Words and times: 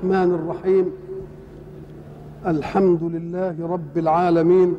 الرحمن 0.00 0.34
الرحيم. 0.34 0.92
الحمد 2.46 3.02
لله 3.02 3.68
رب 3.72 3.98
العالمين. 3.98 4.74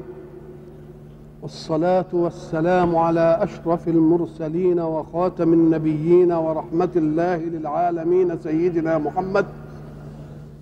والصلاة 1.41 2.05
والسلام 2.13 2.95
على 2.95 3.37
أشرف 3.41 3.87
المرسلين 3.87 4.79
وخاتم 4.79 5.53
النبيين 5.53 6.31
ورحمة 6.31 6.89
الله 6.95 7.37
للعالمين 7.37 8.37
سيدنا 8.37 8.97
محمد 8.97 9.45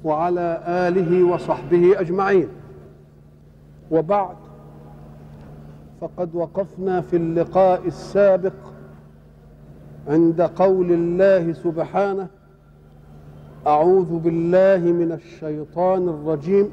وعلى 0.04 0.64
آله 0.68 1.24
وصحبه 1.24 2.00
أجمعين. 2.00 2.48
وبعد 3.92 4.36
فقد 6.02 6.36
وقفنا 6.36 7.02
في 7.02 7.16
اللقاء 7.16 7.88
السابق 7.88 8.54
عند 10.08 10.42
قول 10.42 10.92
الله 10.92 11.54
سبحانه 11.54 12.28
أعوذ 13.68 14.20
بالله 14.20 14.78
من 14.78 15.12
الشيطان 15.12 16.10
الرجيم. 16.10 16.70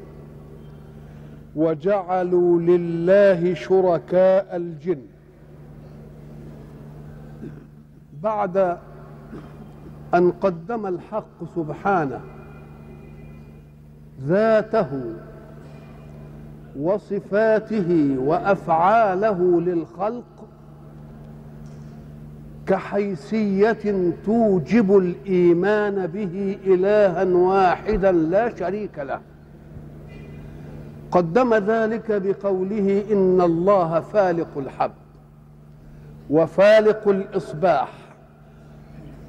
وجعلوا 1.55 2.59
لله 2.59 3.53
شركاء 3.53 4.55
الجن. 4.55 5.01
بعد 8.23 8.77
أن 10.13 10.31
قدم 10.31 10.85
الحق 10.85 11.55
سبحانه 11.55 12.21
ذاته 14.21 14.87
وصفاته 16.79 18.15
وأفعاله 18.19 19.61
للخلق 19.61 20.36
كحيثية 22.67 24.11
توجب 24.25 24.97
الإيمان 24.97 26.07
به 26.07 26.57
إلها 26.65 27.23
واحدا 27.23 28.11
لا 28.11 28.55
شريك 28.55 28.99
له. 28.99 29.19
قدم 31.11 31.53
ذلك 31.53 32.11
بقوله 32.11 33.03
إن 33.11 33.41
الله 33.41 33.99
فالق 33.99 34.57
الحب 34.57 34.91
وفالق 36.29 37.07
الإصباح 37.07 37.89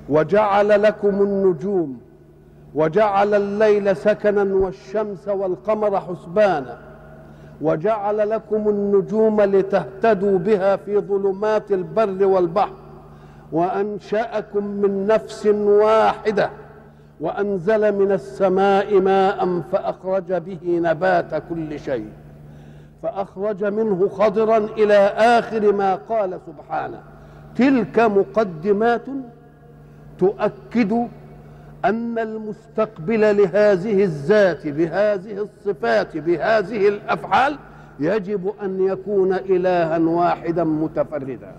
وجعل 0.09 0.83
لكم 0.83 1.23
النجوم 1.23 2.01
وجعل 2.75 3.35
الليل 3.35 3.97
سكنا 3.97 4.55
والشمس 4.55 5.29
والقمر 5.29 6.01
حسبانا 6.01 6.79
وجعل 7.61 8.31
لكم 8.31 8.69
النجوم 8.69 9.41
لتهتدوا 9.41 10.39
بها 10.39 10.77
في 10.77 10.99
ظلمات 10.99 11.73
البر 11.73 12.27
والبحر 12.27 12.88
وأنشأكم 13.53 14.65
من 14.65 15.07
نفس 15.07 15.47
واحدة 15.57 16.51
وأنزل 17.21 17.93
من 17.95 18.13
السماء 18.13 19.01
ماء 19.01 19.61
فأخرج 19.73 20.33
به 20.33 20.59
نبات 20.65 21.43
كل 21.49 21.81
شيء 21.81 22.09
فأخرج 23.03 23.65
منه 23.65 24.09
خضرا 24.09 24.57
إلى 24.57 24.95
آخر 25.17 25.73
ما 25.73 25.95
قال 25.95 26.39
سبحانه. 26.47 27.03
تلك 27.57 27.99
مقدمات 27.99 29.05
تؤكد 30.19 30.93
أن 31.85 32.19
المستقبل 32.19 33.37
لهذه 33.37 34.05
الذات 34.05 34.67
بهذه 34.67 35.39
الصفات 35.43 36.17
بهذه 36.17 36.89
الأفعال 36.89 37.57
يجب 38.01 38.53
أن 38.63 38.87
يكون 38.87 39.33
الها 39.33 39.99
واحدا 39.99 40.65
متفردا. 40.65 41.53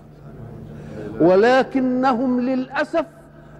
ولكنهم 1.20 2.40
للأسف 2.40 3.06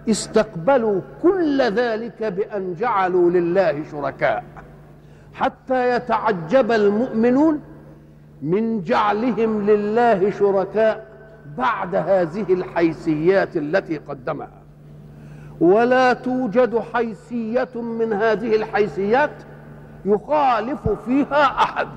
استقبلوا 0.09 1.01
كل 1.23 1.61
ذلك 1.61 2.23
بأن 2.23 2.75
جعلوا 2.75 3.29
لله 3.29 3.83
شركاء. 3.91 4.43
حتى 5.33 5.95
يتعجب 5.95 6.71
المؤمنون 6.71 7.61
من 8.41 8.81
جعلهم 8.81 9.69
لله 9.69 10.29
شركاء 10.29 11.07
بعد 11.57 11.95
هذه 11.95 12.53
الحيثيات 12.53 13.57
التي 13.57 13.97
قدمها. 13.97 14.61
ولا 15.61 16.13
توجد 16.13 16.79
حيثية 16.93 17.69
من 17.75 18.13
هذه 18.13 18.55
الحيثيات 18.55 19.31
يخالف 20.05 20.89
فيها 20.89 21.45
أحد. 21.45 21.87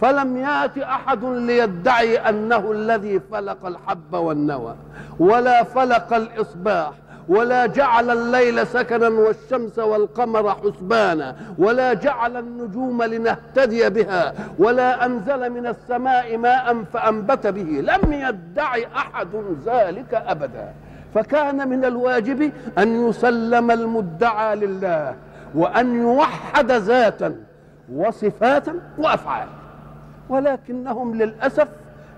فلم 0.00 0.36
يات 0.36 0.78
احد 0.78 1.24
ليدعي 1.24 2.18
انه 2.18 2.72
الذي 2.72 3.20
فلق 3.20 3.66
الحب 3.66 4.14
والنوى 4.14 4.74
ولا 5.18 5.62
فلق 5.62 6.14
الاصباح 6.14 6.92
ولا 7.28 7.66
جعل 7.66 8.10
الليل 8.10 8.66
سكنا 8.66 9.08
والشمس 9.08 9.78
والقمر 9.78 10.54
حسبانا 10.54 11.36
ولا 11.58 11.92
جعل 11.92 12.36
النجوم 12.36 13.02
لنهتدي 13.02 13.90
بها 13.90 14.34
ولا 14.58 15.06
انزل 15.06 15.50
من 15.50 15.66
السماء 15.66 16.36
ماء 16.36 16.84
فانبت 16.92 17.46
به 17.46 17.80
لم 17.80 18.12
يدعي 18.12 18.86
احد 18.96 19.28
ذلك 19.66 20.14
ابدا. 20.14 20.72
فكان 21.14 21.68
من 21.68 21.84
الواجب 21.84 22.52
أن 22.78 23.08
يسلم 23.08 23.70
المدعى 23.70 24.56
لله 24.56 25.14
وأن 25.54 26.00
يوحد 26.00 26.72
ذاتا 26.72 27.36
وصفاتا 27.92 28.74
وأفعالا. 28.98 29.59
ولكنهم 30.30 31.14
للأسف 31.14 31.68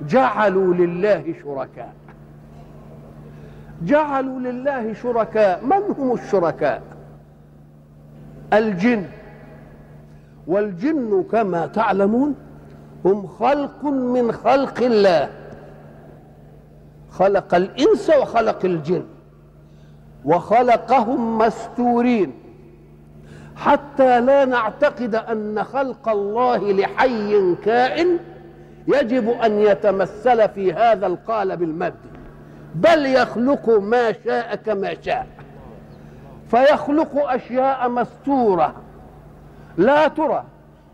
جعلوا 0.08 0.74
لله 0.74 1.34
شركاء. 1.44 1.92
جعلوا 3.82 4.38
لله 4.38 4.92
شركاء. 4.94 5.64
من 5.64 5.82
هم 5.98 6.12
الشركاء؟ 6.12 6.82
الجن. 8.52 9.04
والجن 10.46 11.24
كما 11.32 11.66
تعلمون 11.66 12.34
هم 13.04 13.26
خلق 13.26 13.84
من 13.84 14.32
خلق 14.32 14.82
الله. 14.82 15.28
خلق 17.10 17.54
الإنس 17.54 18.10
وخلق 18.10 18.64
الجن. 18.64 19.02
وخلقهم 20.24 21.38
مستورين. 21.38 22.41
حتى 23.64 24.20
لا 24.20 24.44
نعتقد 24.44 25.14
أن 25.14 25.64
خلق 25.64 26.08
الله 26.08 26.72
لحي 26.72 27.54
كائن 27.64 28.18
يجب 28.88 29.28
أن 29.28 29.60
يتمثل 29.60 30.48
في 30.48 30.72
هذا 30.72 31.06
القالب 31.06 31.62
المادي 31.62 31.96
بل 32.74 33.06
يخلق 33.06 33.70
ما 33.70 34.12
شاء 34.24 34.54
كما 34.54 34.94
شاء. 35.02 35.26
فيخلق 36.50 37.10
أشياء 37.14 37.88
مستورة 37.88 38.74
لا 39.76 40.08
ترى 40.08 40.44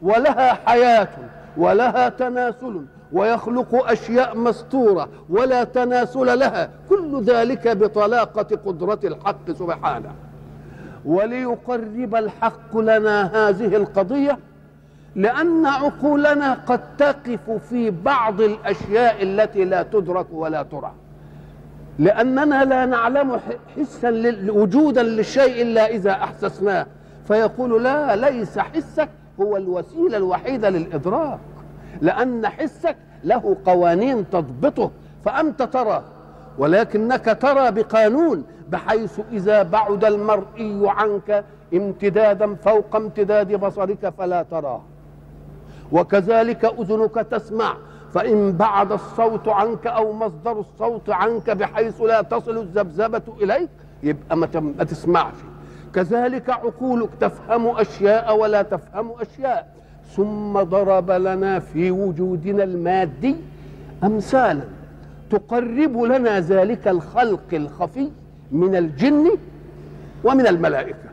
ولها 0.02 0.52
حياة 0.66 1.08
ولها 1.56 2.08
تناسل 2.08 2.84
ويخلق 3.12 3.90
أشياء 3.90 4.36
مستورة 4.36 5.08
ولا 5.30 5.64
تناسل 5.64 6.38
لها. 6.38 6.70
كل 6.88 7.22
ذلك 7.22 7.68
بطلاقة 7.76 8.56
قدرة 8.66 9.00
الحق 9.04 9.50
سبحانه. 9.52 10.27
وليقرب 11.04 12.14
الحق 12.14 12.76
لنا 12.76 13.48
هذه 13.48 13.76
القضية 13.76 14.38
لأن 15.14 15.66
عقولنا 15.66 16.54
قد 16.66 16.80
تقف 16.96 17.50
في 17.70 17.90
بعض 17.90 18.40
الأشياء 18.40 19.22
التي 19.22 19.64
لا 19.64 19.82
تدرك 19.82 20.26
ولا 20.32 20.62
ترى. 20.62 20.92
لأننا 21.98 22.64
لا 22.64 22.86
نعلم 22.86 23.40
حسا 23.76 24.10
وجودا 24.48 25.02
للشيء 25.02 25.62
إلا 25.62 25.86
إذا 25.86 26.10
أحسسناه. 26.10 26.86
فيقول 27.28 27.84
لا 27.84 28.16
ليس 28.16 28.58
حسك 28.58 29.08
هو 29.40 29.56
الوسيلة 29.56 30.16
الوحيدة 30.16 30.70
للإدراك. 30.70 31.38
لأن 32.00 32.46
حسك 32.46 32.96
له 33.24 33.56
قوانين 33.64 34.30
تضبطه 34.30 34.90
فأنت 35.24 35.62
ترى. 35.62 36.02
ولكنك 36.58 37.38
ترى 37.40 37.70
بقانون 37.70 38.44
بحيث 38.72 39.20
إذا 39.32 39.62
بعد 39.62 40.04
المرئي 40.04 40.80
عنك 40.84 41.44
امتدادا 41.74 42.54
فوق 42.54 42.96
امتداد 42.96 43.52
بصرك 43.54 44.12
فلا 44.18 44.42
تراه 44.42 44.80
وكذلك 45.92 46.64
أذنك 46.64 47.14
تسمع 47.14 47.74
فإن 48.14 48.52
بعد 48.52 48.92
الصوت 48.92 49.48
عنك 49.48 49.86
أو 49.86 50.12
مصدر 50.12 50.60
الصوت 50.60 51.10
عنك 51.10 51.50
بحيث 51.50 52.00
لا 52.00 52.22
تصل 52.22 52.58
الذبذبة 52.58 53.22
إليك 53.40 53.68
يبقى 54.02 54.36
ما 54.36 54.46
تسمعش. 54.84 55.34
كذلك 55.94 56.50
عقولك 56.50 57.08
تفهم 57.20 57.66
أشياء 57.66 58.36
ولا 58.36 58.62
تفهم 58.62 59.10
أشياء 59.20 59.74
ثم 60.16 60.62
ضرب 60.62 61.10
لنا 61.10 61.58
في 61.58 61.90
وجودنا 61.90 62.64
المادي 62.64 63.36
امثالا. 64.04 64.64
تقرب 65.30 65.98
لنا 65.98 66.40
ذلك 66.40 66.88
الخلق 66.88 67.44
الخفي 67.52 68.10
من 68.52 68.76
الجن 68.76 69.30
ومن 70.24 70.46
الملائكة. 70.46 71.08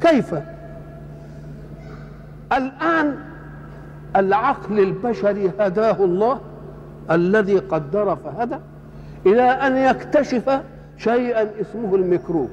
كيف؟ 0.00 0.34
الآن 2.52 3.18
العقل 4.16 4.80
البشري 4.80 5.50
هداه 5.60 6.04
الله 6.04 6.40
الذي 7.10 7.58
قدر 7.58 8.16
فهدى 8.16 8.56
إلى 9.26 9.42
أن 9.42 9.76
يكتشف 9.76 10.60
شيئا 10.98 11.50
اسمه 11.60 11.94
الميكروب. 11.94 12.50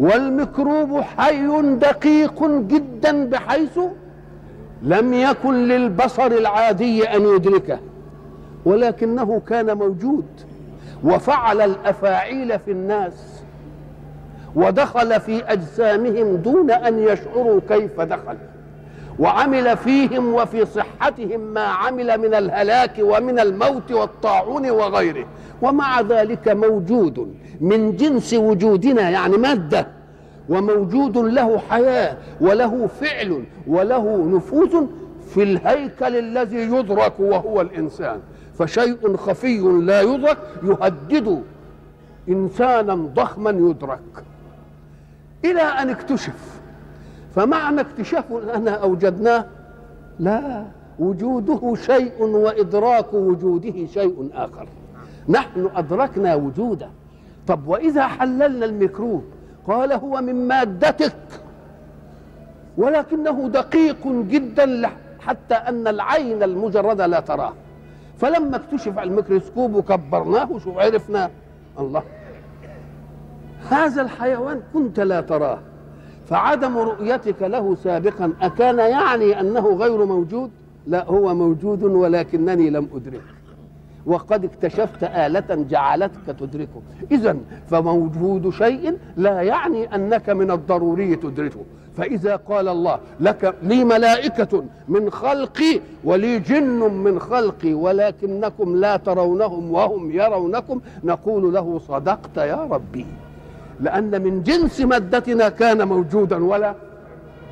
والميكروب 0.00 1.00
حي 1.00 1.62
دقيق 1.62 2.44
جدا 2.44 3.24
بحيث 3.24 3.78
لم 4.82 5.14
يكن 5.14 5.54
للبصر 5.54 6.26
العادي 6.26 7.08
أن 7.08 7.22
يدركه 7.22 7.78
ولكنه 8.64 9.42
كان 9.46 9.76
موجود. 9.78 10.24
وفعل 11.04 11.60
الأفاعيل 11.60 12.58
في 12.58 12.70
الناس 12.70 13.42
ودخل 14.54 15.20
في 15.20 15.44
أجسامهم 15.44 16.36
دون 16.36 16.70
أن 16.70 16.98
يشعروا 16.98 17.60
كيف 17.68 18.00
دخل 18.00 18.36
وعمل 19.18 19.76
فيهم 19.76 20.34
وفي 20.34 20.64
صحتهم 20.64 21.40
ما 21.40 21.60
عمل 21.64 22.18
من 22.18 22.34
الهلاك 22.34 22.92
ومن 23.00 23.38
الموت 23.38 23.92
والطاعون 23.92 24.70
وغيره. 24.70 25.26
ومع 25.62 26.00
ذلك 26.00 26.48
موجود 26.48 27.34
من 27.60 27.96
جنس 27.96 28.34
وجودنا 28.34 29.10
يعني 29.10 29.36
مادة 29.36 29.86
وموجود 30.48 31.18
له 31.18 31.58
حياة 31.70 32.16
وله 32.40 32.86
فعل 33.00 33.44
وله 33.66 34.28
نفوذ 34.36 34.86
في 35.34 35.42
الهيكل 35.42 36.16
الذي 36.16 36.56
يدرك 36.56 37.12
وهو 37.20 37.60
الإنسان. 37.60 38.20
فشيء 38.58 39.16
خفي 39.16 39.58
لا 39.58 40.00
يدرك 40.00 40.38
يهدد 40.62 41.42
إنسانا 42.28 42.94
ضخما 42.94 43.50
يدرك. 43.50 44.24
إلى 45.44 45.60
أن 45.60 45.90
اكتشف. 45.90 46.60
فمعنى 47.34 47.80
اكتشافه 47.80 48.56
أننا 48.56 48.70
أوجدناه 48.70 49.44
لا 50.18 50.64
وجوده 50.98 51.74
شيء 51.74 52.22
وإدراك 52.22 53.14
وجوده 53.14 53.86
شيء 53.86 54.30
آخر. 54.34 54.68
نحن 55.28 55.70
أدركنا 55.76 56.34
وجوده. 56.34 56.88
طب 57.46 57.66
وإذا 57.68 58.06
حللنا 58.06 58.64
الميكروب؟ 58.64 59.24
قال 59.66 59.92
هو 59.92 60.20
من 60.20 60.48
مادتك. 60.48 61.16
ولكنه 62.78 63.48
دقيق 63.48 64.06
جدا 64.06 64.90
حتى 65.20 65.54
أن 65.54 65.86
العين 65.86 66.42
المجردة 66.42 67.06
لا 67.06 67.20
تراه. 67.20 67.52
فلما 68.22 68.56
اكتشف 68.56 68.98
الميكروسكوب 68.98 69.74
وكبرناه 69.74 70.58
شو 70.58 70.80
عرفنا 70.80 71.30
الله. 71.78 72.02
هذا 73.70 74.02
الحيوان 74.02 74.60
كنت 74.74 75.00
لا 75.00 75.20
تراه. 75.20 75.58
فعدم 76.26 76.78
رؤيتك 76.78 77.42
له 77.42 77.74
سابقا 77.74 78.32
أكان 78.42 78.78
يعني 78.78 79.40
أنه 79.40 79.74
غير 79.74 80.04
موجود؟ 80.04 80.50
لا 80.86 81.04
هو 81.04 81.34
موجود 81.34 81.82
ولكنني 81.82 82.70
لم 82.70 82.88
أدركه 82.94 83.34
وقد 84.06 84.44
اكتشفت 84.44 85.04
آلة 85.04 85.66
جعلتك 85.70 86.36
تدركه. 86.38 86.82
إذا 87.10 87.36
فموجود 87.68 88.50
شيء 88.50 88.98
لا 89.16 89.42
يعني 89.42 89.94
أنك 89.94 90.30
من 90.30 90.50
الضروري 90.50 91.16
تدركه. 91.16 91.64
فإذا 91.96 92.36
قال 92.36 92.68
الله 92.68 92.98
لك 93.20 93.54
لي 93.62 93.84
ملائكة 93.84 94.64
من 94.88 95.10
خلقي 95.10 95.80
ولي 96.04 96.38
جن 96.38 96.78
من 96.94 97.18
خلقي 97.20 97.74
ولكنكم 97.74 98.76
لا 98.76 98.96
ترونهم 98.96 99.72
وهم 99.72 100.10
يرونكم 100.10 100.80
نقول 101.04 101.54
له 101.54 101.78
صدقت 101.88 102.36
يا 102.36 102.68
ربي 102.70 103.06
لأن 103.80 104.22
من 104.22 104.42
جنس 104.42 104.80
مادتنا 104.80 105.48
كان 105.48 105.88
موجودا 105.88 106.44
ولا 106.44 106.74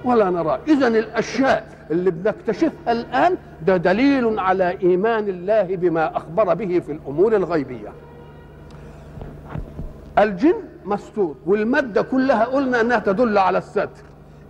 ولا 0.05 0.31
نراه 0.31 0.59
إذا 0.69 0.89
الأشياء 0.89 1.67
اللي 1.91 2.11
بنكتشفها 2.11 2.93
الآن 2.93 3.37
ده 3.67 3.77
دليل 3.77 4.39
على 4.39 4.79
إيمان 4.83 5.29
الله 5.29 5.63
بما 5.77 6.17
أخبر 6.17 6.55
به 6.55 6.79
في 6.79 6.93
الأمور 6.93 7.37
الغيبية. 7.37 7.89
الجن 10.19 10.55
مستور 10.85 11.35
والمادة 11.47 12.03
كلها 12.03 12.45
قلنا 12.45 12.81
أنها 12.81 12.99
تدل 12.99 13.39
على 13.39 13.59
الستر 13.59 13.89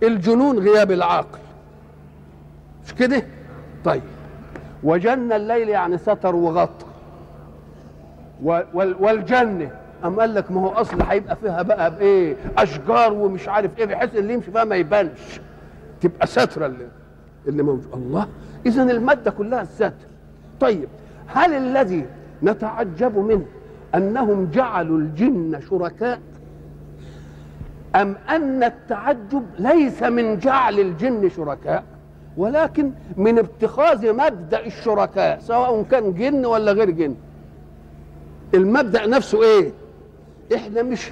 الجنون 0.03 0.59
غياب 0.59 0.91
العقل 0.91 1.39
مش 2.85 2.93
كده؟ 2.95 3.23
طيب. 3.85 4.01
وجن 4.83 5.31
الليل 5.33 5.69
يعني 5.69 5.97
ستر 5.97 6.35
وغطى. 6.35 6.85
والجنه 8.99 9.71
أم 10.05 10.19
قال 10.19 10.33
لك 10.35 10.51
ما 10.51 10.61
هو 10.61 10.69
أصل 10.69 11.01
هيبقى 11.01 11.35
فيها 11.35 11.61
بقى 11.61 11.91
بإيه؟ 11.95 12.35
أشجار 12.57 13.13
ومش 13.13 13.47
عارف 13.49 13.79
إيه 13.79 13.85
بحيث 13.85 14.15
اللي 14.15 14.33
يمشي 14.33 14.51
فيها 14.51 14.63
ما 14.63 14.75
يبانش. 14.75 15.41
تبقى 16.01 16.27
سترة 16.27 16.65
اللي, 16.65 16.87
اللي 17.47 17.63
موجود. 17.63 17.93
الله. 17.93 18.27
إذا 18.65 18.83
المادة 18.83 19.31
كلها 19.31 19.61
الستر. 19.61 19.91
طيب. 20.59 20.87
هل 21.27 21.53
الذي 21.53 22.05
نتعجب 22.43 23.17
منه 23.17 23.45
أنهم 23.95 24.49
جعلوا 24.53 24.97
الجن 24.97 25.59
شركاء؟ 25.69 26.19
أم 27.95 28.15
أن 28.29 28.63
التعجب 28.63 29.45
ليس 29.59 30.03
من 30.03 30.39
جعل 30.39 30.79
الجن 30.79 31.29
شركاء 31.29 31.83
ولكن 32.37 32.91
من 33.17 33.39
اتخاذ 33.39 34.13
مبدأ 34.13 34.65
الشركاء 34.65 35.39
سواء 35.39 35.83
كان 35.91 36.13
جن 36.13 36.45
ولا 36.45 36.71
غير 36.71 36.89
جن. 36.89 37.15
المبدأ 38.53 39.05
نفسه 39.07 39.43
إيه؟ 39.43 39.71
إحنا 40.55 40.83
مش 40.83 41.11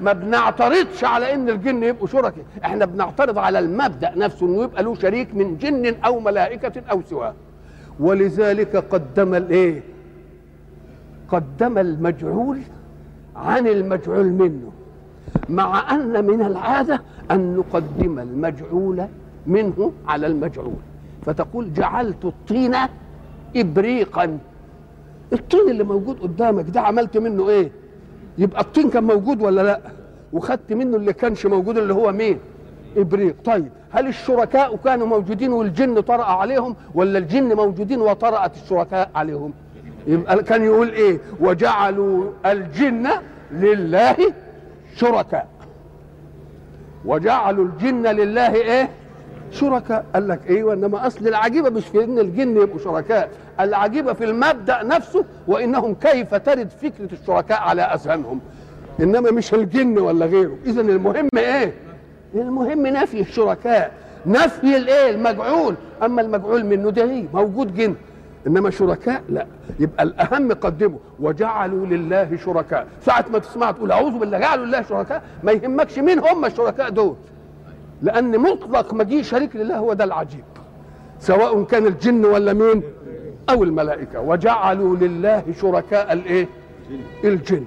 ما 0.00 0.12
بنعترضش 0.12 1.04
على 1.04 1.34
إن 1.34 1.48
الجن 1.48 1.82
يبقوا 1.82 2.06
شركاء. 2.06 2.44
إحنا 2.64 2.84
بنعترض 2.84 3.38
على 3.38 3.58
المبدأ 3.58 4.12
نفسه 4.16 4.46
إنه 4.46 4.62
يبقى 4.62 4.82
له 4.82 4.94
شريك 4.94 5.34
من 5.34 5.56
جن 5.58 5.94
أو 6.04 6.20
ملائكة 6.20 6.82
أو 6.90 7.02
سواه. 7.02 7.34
ولذلك 8.00 8.76
قدم 8.76 9.34
الإيه؟ 9.34 9.82
قدم 11.28 11.78
المجعول 11.78 12.58
عن 13.36 13.66
المجعول 13.66 14.26
منه. 14.26 14.72
مع 15.48 15.94
أن 15.94 16.24
من 16.26 16.42
العادة 16.42 17.02
أن 17.30 17.56
نقدم 17.56 18.18
المجعول 18.18 19.04
منه 19.46 19.92
على 20.08 20.26
المجعول. 20.26 20.74
فتقول 21.26 21.72
جعلت 21.72 22.24
الطين 22.24 22.74
ابريقا. 23.56 24.38
الطين 25.32 25.68
اللي 25.70 25.84
موجود 25.84 26.18
قدامك 26.20 26.64
ده 26.70 26.80
عملت 26.80 27.16
منه 27.18 27.48
إيه؟ 27.48 27.70
يبقى 28.38 28.60
الطين 28.60 28.90
كان 28.90 29.04
موجود 29.04 29.42
ولا 29.42 29.60
لأ؟ 29.62 29.80
وخدت 30.32 30.72
منه 30.72 30.96
اللي 30.96 31.12
كانش 31.12 31.46
موجود 31.46 31.78
اللي 31.78 31.94
هو 31.94 32.12
مين؟ 32.12 32.38
إبريق. 32.96 33.34
طيب 33.44 33.68
هل 33.90 34.06
الشركاء 34.06 34.76
كانوا 34.76 35.06
موجودين 35.06 35.52
والجن 35.52 36.00
طرأ 36.00 36.24
عليهم 36.24 36.76
ولا 36.94 37.18
الجن 37.18 37.54
موجودين 37.56 38.00
وطرأت 38.00 38.56
الشركاء 38.56 39.10
عليهم؟ 39.14 39.52
يبقى 40.06 40.42
كان 40.42 40.64
يقول 40.64 40.88
إيه؟ 40.88 41.18
وجعلوا 41.40 42.24
الجن 42.46 43.08
لله 43.52 44.16
شركاء. 44.96 45.48
وجعلوا 47.04 47.64
الجن 47.64 48.06
لله 48.06 48.54
إيه؟ 48.54 48.90
شركاء. 49.50 50.04
قال 50.14 50.28
لك 50.28 50.40
أيوه 50.50 50.74
إنما 50.74 51.06
أصل 51.06 51.28
العجيبة 51.28 51.70
مش 51.70 51.86
في 51.86 52.04
إن 52.04 52.18
الجن 52.18 52.56
يبقوا 52.56 52.78
شركاء. 52.78 53.30
العجيبة 53.60 54.12
في 54.12 54.24
المبدأ 54.24 54.82
نفسه 54.82 55.24
وإنهم 55.46 55.94
كيف 55.94 56.34
ترد 56.34 56.68
فكرة 56.70 57.08
الشركاء 57.12 57.60
على 57.60 57.82
اذهانهم 57.82 58.40
إنما 59.00 59.30
مش 59.30 59.54
الجن 59.54 59.98
ولا 59.98 60.26
غيره. 60.26 60.56
اذا 60.66 60.80
المهم 60.80 61.28
إيه؟ 61.36 61.72
المهم 62.34 62.86
نفي 62.86 63.20
الشركاء. 63.20 63.92
نفي 64.26 64.76
الإيه؟ 64.76 65.10
المجعول. 65.10 65.74
أما 66.02 66.22
المجعول 66.22 66.64
منه 66.66 66.90
ده 66.90 67.02
إيه؟ 67.02 67.24
موجود 67.34 67.74
جن. 67.74 67.94
إنما 68.46 68.70
شركاء 68.70 69.22
لا. 69.28 69.46
يبقى 69.80 70.02
الأهم 70.02 70.52
قدمه 70.52 70.98
وجعلوا 71.20 71.86
لله 71.86 72.36
شركاء. 72.36 72.86
ساعة 73.02 73.24
ما 73.32 73.38
تسمع 73.38 73.70
تقول 73.70 73.92
أعوذ 73.92 74.18
بالله 74.18 74.38
جعلوا 74.38 74.66
لله 74.66 74.82
شركاء. 74.82 75.22
ما 75.42 75.52
يهمكش 75.52 75.98
مين 75.98 76.18
هم 76.18 76.44
الشركاء 76.44 76.90
دول. 76.90 77.16
لأن 78.02 78.38
مطلق 78.38 78.94
مجيء 78.94 79.22
شريك 79.22 79.56
لله 79.56 79.76
هو 79.76 79.92
ده 79.92 80.04
العجيب. 80.04 80.44
سواء 81.18 81.64
كان 81.64 81.86
الجن 81.86 82.24
ولا 82.24 82.52
مين 82.52 82.82
أو 83.50 83.64
الملائكة. 83.64 84.20
وجعلوا 84.20 84.96
لله 84.96 85.44
شركاء 85.60 86.12
الإيه؟ 86.12 86.48
الجن. 87.24 87.64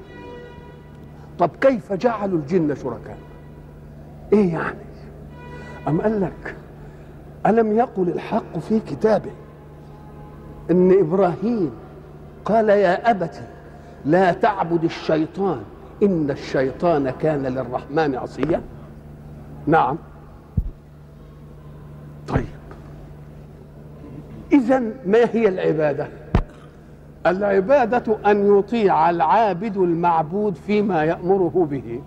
طب 1.39 1.49
كيف 1.61 1.93
جعلوا 1.93 2.39
الجن 2.39 2.75
شركاء؟ 2.75 3.17
إيه 4.33 4.53
يعني؟ 4.53 4.79
أم 5.87 6.01
قال 6.01 6.21
لك 6.21 6.55
ألم 7.45 7.77
يقل 7.77 8.09
الحق 8.09 8.59
في 8.59 8.79
كتابه؟ 8.79 9.31
إن 10.71 10.99
إبراهيم 10.99 11.71
قال 12.45 12.69
يا 12.69 13.11
أبت 13.11 13.41
لا 14.05 14.33
تعبد 14.33 14.83
الشيطان 14.83 15.61
إن 16.03 16.31
الشيطان 16.31 17.09
كان 17.09 17.45
للرحمن 17.45 18.15
عصيا. 18.15 18.61
نعم. 19.67 19.97
طيب. 22.27 22.45
إذا 24.51 24.79
ما 25.05 25.29
هي 25.31 25.47
العبادة؟ 25.47 26.07
العبادة 27.25 28.17
أن 28.31 28.59
يطيع 28.59 29.09
العابد 29.09 29.77
المعبود 29.77 30.55
فيما 30.55 31.03
يأمره 31.03 31.67
به. 31.71 32.01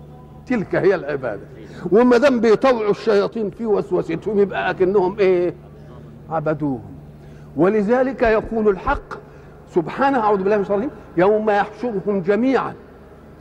تلك 0.47 0.75
هي 0.75 0.95
العبادة. 0.95 1.41
وما 1.91 2.17
دام 2.17 2.39
بيطوعوا 2.39 2.91
الشياطين 2.91 3.49
في 3.49 3.65
وسوستهم 3.65 4.39
يبقى 4.39 4.69
أكنهم 4.69 5.19
إيه؟ 5.19 5.53
عبدوهم. 6.29 6.96
ولذلك 7.57 8.21
يقول 8.21 8.69
الحق 8.69 9.13
سبحانه 9.75 10.19
أعوذ 10.19 10.37
بالله 10.37 10.55
من 10.55 10.61
الشيطان 10.61 10.89
يوم 11.17 11.49
يحشرهم 11.49 12.21
جميعا 12.21 12.73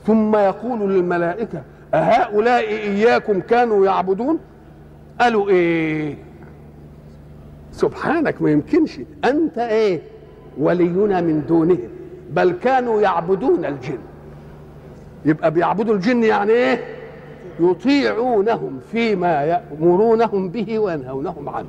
ثم 0.06 0.37
يقول 0.37 0.80
للملائكة 0.94 1.62
أهؤلاء 1.94 2.68
إياكم 2.68 3.40
كانوا 3.40 3.87
يعبدون؟ 3.87 4.38
قالوا 5.20 5.49
إيه؟ 5.49 6.14
سبحانك 7.73 8.42
ما 8.42 8.50
يمكنش 8.50 9.00
أنت 9.25 9.58
إيه؟ 9.58 10.00
ولينا 10.58 11.20
من 11.20 11.42
دونهم 11.49 11.88
بل 12.30 12.52
كانوا 12.52 13.00
يعبدون 13.00 13.64
الجن. 13.64 13.99
يبقى 15.25 15.50
بيعبدوا 15.50 15.94
الجن 15.94 16.25
يعني 16.25 16.52
إيه؟ 16.52 16.80
يطيعونهم 17.61 18.80
فيما 18.92 19.42
يأمرونهم 19.44 20.49
به 20.49 20.78
وينهونهم 20.78 21.49
عنه. 21.49 21.68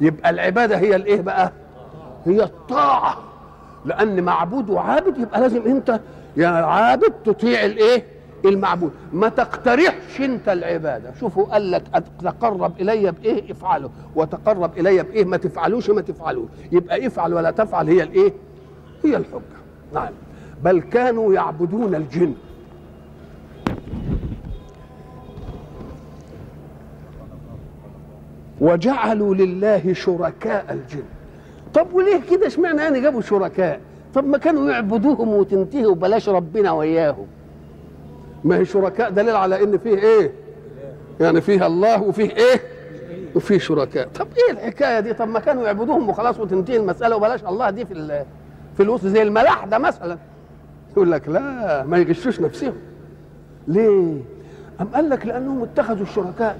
يبقى 0.00 0.30
العبادة 0.30 0.78
هي 0.78 0.96
الإيه 0.96 1.20
بقى؟ 1.20 1.52
هي 2.24 2.42
الطاعة 2.42 3.16
لأن 3.84 4.22
معبود 4.24 4.70
وعابد 4.70 5.18
يبقى 5.18 5.40
لازم 5.40 5.62
أنت 5.62 6.00
يا 6.36 6.48
عابد 6.48 7.12
تطيع 7.24 7.64
الإيه؟ 7.64 8.04
المعبود. 8.44 8.92
ما 9.12 9.28
تقترحش 9.28 10.20
أنت 10.20 10.48
العبادة. 10.48 11.12
شوفوا 11.20 11.44
قال 11.44 11.70
لك 11.70 11.82
تقرب 12.22 12.80
إلي 12.80 13.12
بإيه؟ 13.12 13.52
افعله. 13.52 13.90
وتقرب 14.16 14.78
إلي 14.78 15.02
بإيه؟ 15.02 15.24
ما 15.24 15.36
تفعلوش 15.36 15.90
ما 15.90 16.00
تفعلوش. 16.00 16.48
يبقى 16.72 17.06
افعل 17.06 17.34
ولا 17.34 17.50
تفعل 17.50 17.88
هي 17.88 18.02
الإيه؟ 18.02 18.32
هي 19.04 19.16
الحجة. 19.16 19.42
نعم. 19.94 20.12
بل 20.64 20.80
كانوا 20.80 21.34
يعبدون 21.34 21.94
الجن. 21.94 22.34
وجعلوا 28.60 29.34
لله 29.34 29.92
شركاء 29.92 30.72
الجن. 30.72 31.02
طب 31.74 31.86
وليه 31.94 32.20
كده؟ 32.30 32.46
اشمعنى 32.46 32.82
يعني 32.82 33.00
جابوا 33.00 33.20
شركاء؟ 33.20 33.80
طب 34.14 34.26
ما 34.26 34.38
كانوا 34.38 34.70
يعبدوهم 34.70 35.28
وتنتهي 35.28 35.86
وبلاش 35.86 36.28
ربنا 36.28 36.72
وياهم 36.72 37.26
ما 38.44 38.56
هي 38.58 38.64
شركاء 38.64 39.10
دليل 39.10 39.36
على 39.36 39.62
إن 39.64 39.78
فيه 39.78 39.98
إيه؟ 39.98 40.32
يعني 41.20 41.40
فيها 41.40 41.66
الله 41.66 42.02
وفيه 42.02 42.30
إيه؟ 42.30 42.60
وفيه 43.34 43.58
شركاء. 43.58 44.08
طب 44.08 44.26
إيه 44.36 44.52
الحكاية 44.52 45.00
دي؟ 45.00 45.12
طب 45.12 45.28
ما 45.28 45.40
كانوا 45.40 45.64
يعبدوهم 45.64 46.08
وخلاص 46.08 46.40
وتنتهي 46.40 46.76
المسألة 46.76 47.16
وبلاش 47.16 47.44
الله 47.44 47.70
دي 47.70 47.84
في 47.86 48.24
في 48.76 48.82
الوسط 48.82 49.06
زي 49.06 49.22
الملاحده 49.22 49.78
مثلا. 49.78 50.18
يقول 50.92 51.12
لك 51.12 51.28
لا 51.28 51.82
ما 51.84 51.98
يغشوش 51.98 52.40
نفسهم. 52.40 52.74
ليه؟ 53.68 54.14
أم 54.80 54.86
قال 54.94 55.10
لك 55.10 55.26
لأنهم 55.26 55.62
اتخذوا 55.62 56.02
الشركاء 56.02 56.58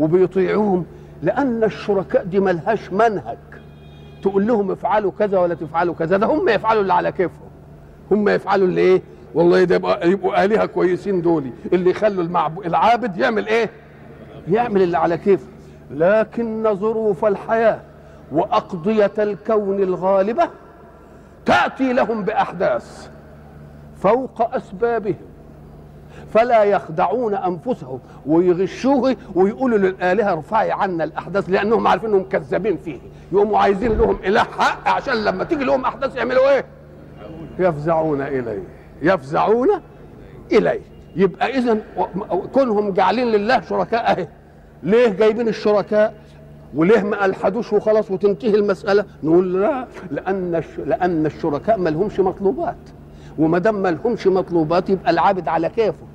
وبيطيعوهم 0.00 0.84
لأن 1.22 1.64
الشركاء 1.64 2.24
دي 2.24 2.40
ملهاش 2.40 2.92
منهج. 2.92 3.38
تقول 4.24 4.46
لهم 4.46 4.70
افعلوا 4.70 5.12
كذا 5.18 5.38
ولا 5.38 5.54
تفعلوا 5.54 5.94
كذا 5.94 6.16
ده 6.16 6.26
هم 6.26 6.48
يفعلوا 6.48 6.82
اللي 6.82 6.92
على 6.92 7.12
كيفهم. 7.12 7.48
هم 8.10 8.28
يفعلوا 8.28 8.66
اللي 8.66 8.80
إيه؟ 8.80 9.02
والله 9.34 9.64
ده 9.64 9.74
يبقى 9.74 10.10
يبقوا 10.10 10.44
آلهة 10.44 10.66
كويسين 10.66 11.22
دول 11.22 11.50
اللي 11.72 11.90
يخلوا 11.90 12.22
المعبو 12.24 12.62
العابد 12.62 13.16
يعمل 13.18 13.46
إيه؟ 13.46 13.70
يعمل 14.48 14.82
اللي 14.82 14.98
على 14.98 15.18
كيفه. 15.18 15.46
لكن 15.90 16.74
ظروف 16.74 17.24
الحياة 17.24 17.80
وأقضية 18.32 19.12
الكون 19.18 19.82
الغالبة 19.82 20.48
تأتي 21.46 21.92
لهم 21.92 22.22
بأحداث 22.24 23.08
فوق 23.96 24.54
أسبابهم. 24.54 25.16
فلا 26.34 26.64
يخدعون 26.64 27.34
أنفسهم 27.34 27.98
ويغشوه 28.26 29.16
ويقولوا 29.34 29.78
للآلهة 29.78 30.32
ارفعي 30.32 30.72
عنا 30.72 31.04
الأحداث 31.04 31.50
لأنهم 31.50 31.86
عارفين 31.86 32.10
إنهم 32.10 32.22
كذابين 32.22 32.76
فيه. 32.76 32.98
يقوموا 33.34 33.58
عايزين 33.58 33.92
لهم 33.98 34.18
إله 34.24 34.40
حق 34.42 34.88
عشان 34.88 35.14
لما 35.24 35.44
تيجي 35.44 35.64
لهم 35.64 35.84
أحداث 35.84 36.16
يعملوا 36.16 36.50
إيه؟ 36.50 36.64
يفزعون 37.58 38.20
إليه. 38.22 38.62
يفزعون 39.02 39.68
إليه. 40.52 40.80
يبقى 41.16 41.58
اذا 41.58 41.78
كونهم 42.52 42.90
جعلين 42.92 43.26
لله 43.28 43.60
شركاء 43.60 44.12
أهي. 44.12 44.28
ليه 44.82 45.08
جايبين 45.08 45.48
الشركاء؟ 45.48 46.14
وليه 46.74 47.00
ما 47.02 47.24
ألحدوش 47.24 47.72
وخلاص 47.72 48.10
وتنتهي 48.10 48.54
المسألة؟ 48.54 49.04
نقول 49.22 49.60
لا 49.62 49.86
لأن 50.10 50.62
لأن 50.86 51.26
الشركاء 51.26 51.78
ما 51.78 51.88
لهمش 51.90 52.20
مطلوبات. 52.20 52.76
وما 53.38 53.58
دام 53.58 53.74
ما 53.74 53.88
لهمش 53.88 54.26
مطلوبات 54.26 54.90
يبقى 54.90 55.10
العابد 55.10 55.48
على 55.48 55.68
كيفه. 55.68 56.06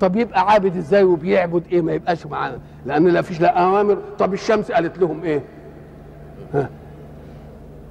طب 0.00 0.16
يبقى 0.16 0.40
عابد 0.50 0.76
إزاي 0.76 1.02
وبيعبد 1.04 1.62
إيه؟ 1.72 1.82
ما 1.82 1.92
يبقاش 1.92 2.26
معانا 2.26 2.58
لأن 2.86 3.08
لا 3.08 3.22
فيش 3.22 3.40
لا 3.40 3.48
أوامر. 3.58 3.98
طب 4.18 4.32
الشمس 4.34 4.72
قالت 4.72 4.98
لهم 4.98 5.24
إيه؟ 5.24 5.42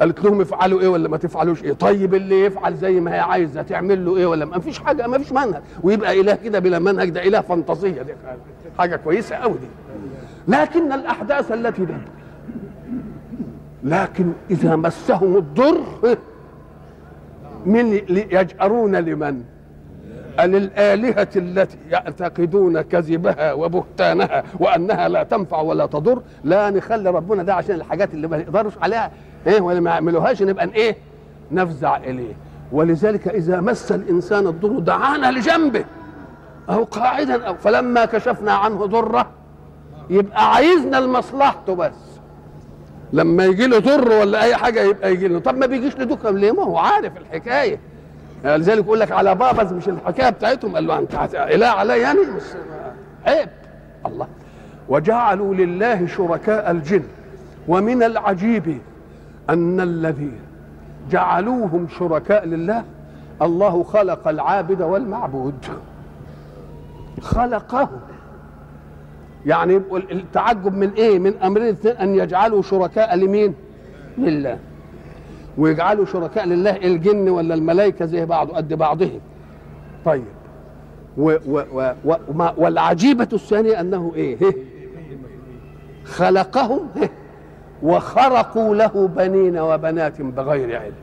قالت 0.02 0.24
لهم 0.24 0.42
افعلوا 0.42 0.82
إيه 0.82 0.88
ولا 0.88 1.10
ما 1.10 1.18
تفعلوش 1.18 1.64
إيه؟ 1.64 1.74
طيب 1.74 2.16
اللي 2.16 2.46
يفعل 2.46 2.76
زي 2.76 3.00
ما 3.00 3.14
هي 3.14 3.20
عايزة 3.20 3.62
تعمل 3.62 4.06
له 4.06 4.18
إيه 4.18 4.26
ولا 4.26 4.46
ما؟ 4.46 4.60
فيش 4.60 4.80
حاجة 4.80 5.08
ما 5.08 5.18
فيش 5.18 5.32
منهج. 5.32 5.62
ويبقى 5.84 6.22
إله 6.22 6.36
كده 6.36 6.60
بلا 6.60 6.80
منهج 6.80 7.10
ده 7.10 7.24
إله 7.28 7.42
فانتازية. 7.42 8.02
دي 8.02 8.14
حاجة 8.80 8.96
كويسة 8.96 9.36
قوي 9.36 9.54
دي. 9.54 9.68
لكن 10.48 10.92
الأحداث 10.92 11.52
التي 11.52 11.86
ده 11.86 11.98
لكن 13.84 14.32
إذا 14.52 14.76
مسهم 14.76 15.38
الضر 15.38 15.84
من 17.66 17.94
يجأرون 18.10 18.96
لمن؟ 18.96 19.44
للآلهة 20.40 21.28
التي 21.36 21.78
يعتقدون 21.90 22.82
كذبها 22.82 23.54
وبهتانها 23.54 24.44
وأنها 24.60 25.08
لا 25.08 25.24
تنفع 25.24 25.62
ولا 25.62 25.86
تضر 25.86 26.22
لا 26.44 26.70
نخلي 26.70 27.10
ربنا 27.10 27.44
ده 27.44 27.54
عشان 27.54 27.76
الحاجات 27.76 28.14
اللي 28.14 28.28
ما 28.28 28.38
يقدرش 28.38 28.74
عليها 28.82 29.12
إيه 29.48 29.62
ولا 29.62 29.80
ما 29.80 29.90
يعملوهاش 29.92 30.44
نبقى 30.44 30.66
إيه؟ 30.76 30.98
نفزع 31.52 31.98
إليه. 31.98 32.34
ولذلك 32.72 33.28
إذا 33.28 33.62
مس 33.62 33.92
الإنسان 33.92 34.48
الضر 34.48 34.80
دعانا 34.80 35.32
لجنبه 35.32 35.86
أو 36.70 36.84
قاعدا 36.84 37.44
أو 37.48 37.56
فلما 37.56 38.06
كشفنا 38.06 38.52
عنه 38.54 38.86
ضره 38.86 39.28
يبقى 40.10 40.54
عايزنا 40.54 40.98
لمصلحته 40.98 41.76
بس. 41.76 41.94
لما 43.14 43.46
يجي 43.46 43.68
له 43.68 43.80
ضر 43.80 44.12
ولا 44.12 44.44
أي 44.44 44.56
حاجة 44.56 44.82
يبقى 44.82 45.12
يجي 45.14 45.28
له. 45.28 45.40
طب 45.40 45.58
ما 45.58 45.66
بيجيش 45.66 45.98
لدكم 45.98 46.38
ليه؟ 46.38 46.52
ما 46.52 46.64
هو 46.64 46.78
عارف 46.78 47.18
الحكاية. 47.18 47.70
يعني 47.70 47.80
لذلك 48.46 48.86
يقول 48.86 49.00
لك 49.00 49.12
على 49.12 49.36
بابا 49.36 49.64
مش 49.64 49.90
الحكاية 49.90 50.30
بتاعتهم 50.30 50.76
قال 50.76 50.88
له 50.88 51.00
أنت 51.00 51.16
إله 51.34 51.68
علي 51.68 52.00
يعني؟ 52.00 52.20
عيب. 53.26 53.50
الله. 54.06 54.28
وجعلوا 54.90 55.56
لله 55.56 56.08
شركاء 56.08 56.72
الجن. 56.72 57.04
ومن 57.68 58.04
العجيب 58.04 58.78
أن 59.50 59.80
الذين 59.80 60.40
جعلوهم 61.12 61.88
شركاء 62.00 62.46
لله 62.46 62.84
الله 63.42 63.84
خلق 63.84 64.28
العابد 64.28 64.82
والمعبود. 64.82 65.66
خلقه. 67.22 67.90
يعني 69.46 69.82
التعجب 69.94 70.74
من 70.74 70.92
إيه؟ 70.92 71.20
من 71.20 71.38
أمرين 71.44 71.78
أن 72.02 72.16
يجعلوا 72.16 72.62
شركاء 72.62 73.16
لمين؟ 73.16 73.56
لله. 74.18 74.60
ويجعلوا 75.62 76.06
شركاء 76.06 76.46
لله 76.46 76.78
الجن 76.78 77.30
ولا 77.30 77.54
الملائكة 77.54 78.06
زي 78.06 78.26
بعض 78.26 78.52
قد 78.52 78.74
بعضهم. 78.74 79.20
طيب. 80.06 80.24
و 81.18 81.32
و 81.48 81.64
و 81.74 81.94
و 82.06 82.16
والعجيبة 82.58 83.28
الثانية 83.34 83.80
أنه 83.80 84.12
إيه؟ 84.16 84.38
خلقهم 86.06 86.90
وخرقوا 87.84 88.76
له 88.76 89.08
بنين 89.08 89.58
وبنات 89.60 90.22
بغير 90.22 90.80
علم. 90.80 90.94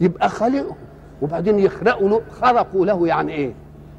يبقى 0.00 0.28
خلقهم 0.28 0.76
وبعدين 1.22 1.58
يخرقوا 1.58 2.08
له 2.08 2.20
خرقوا 2.40 2.86
له 2.86 3.06
يعني 3.06 3.32
إيه؟ 3.32 3.52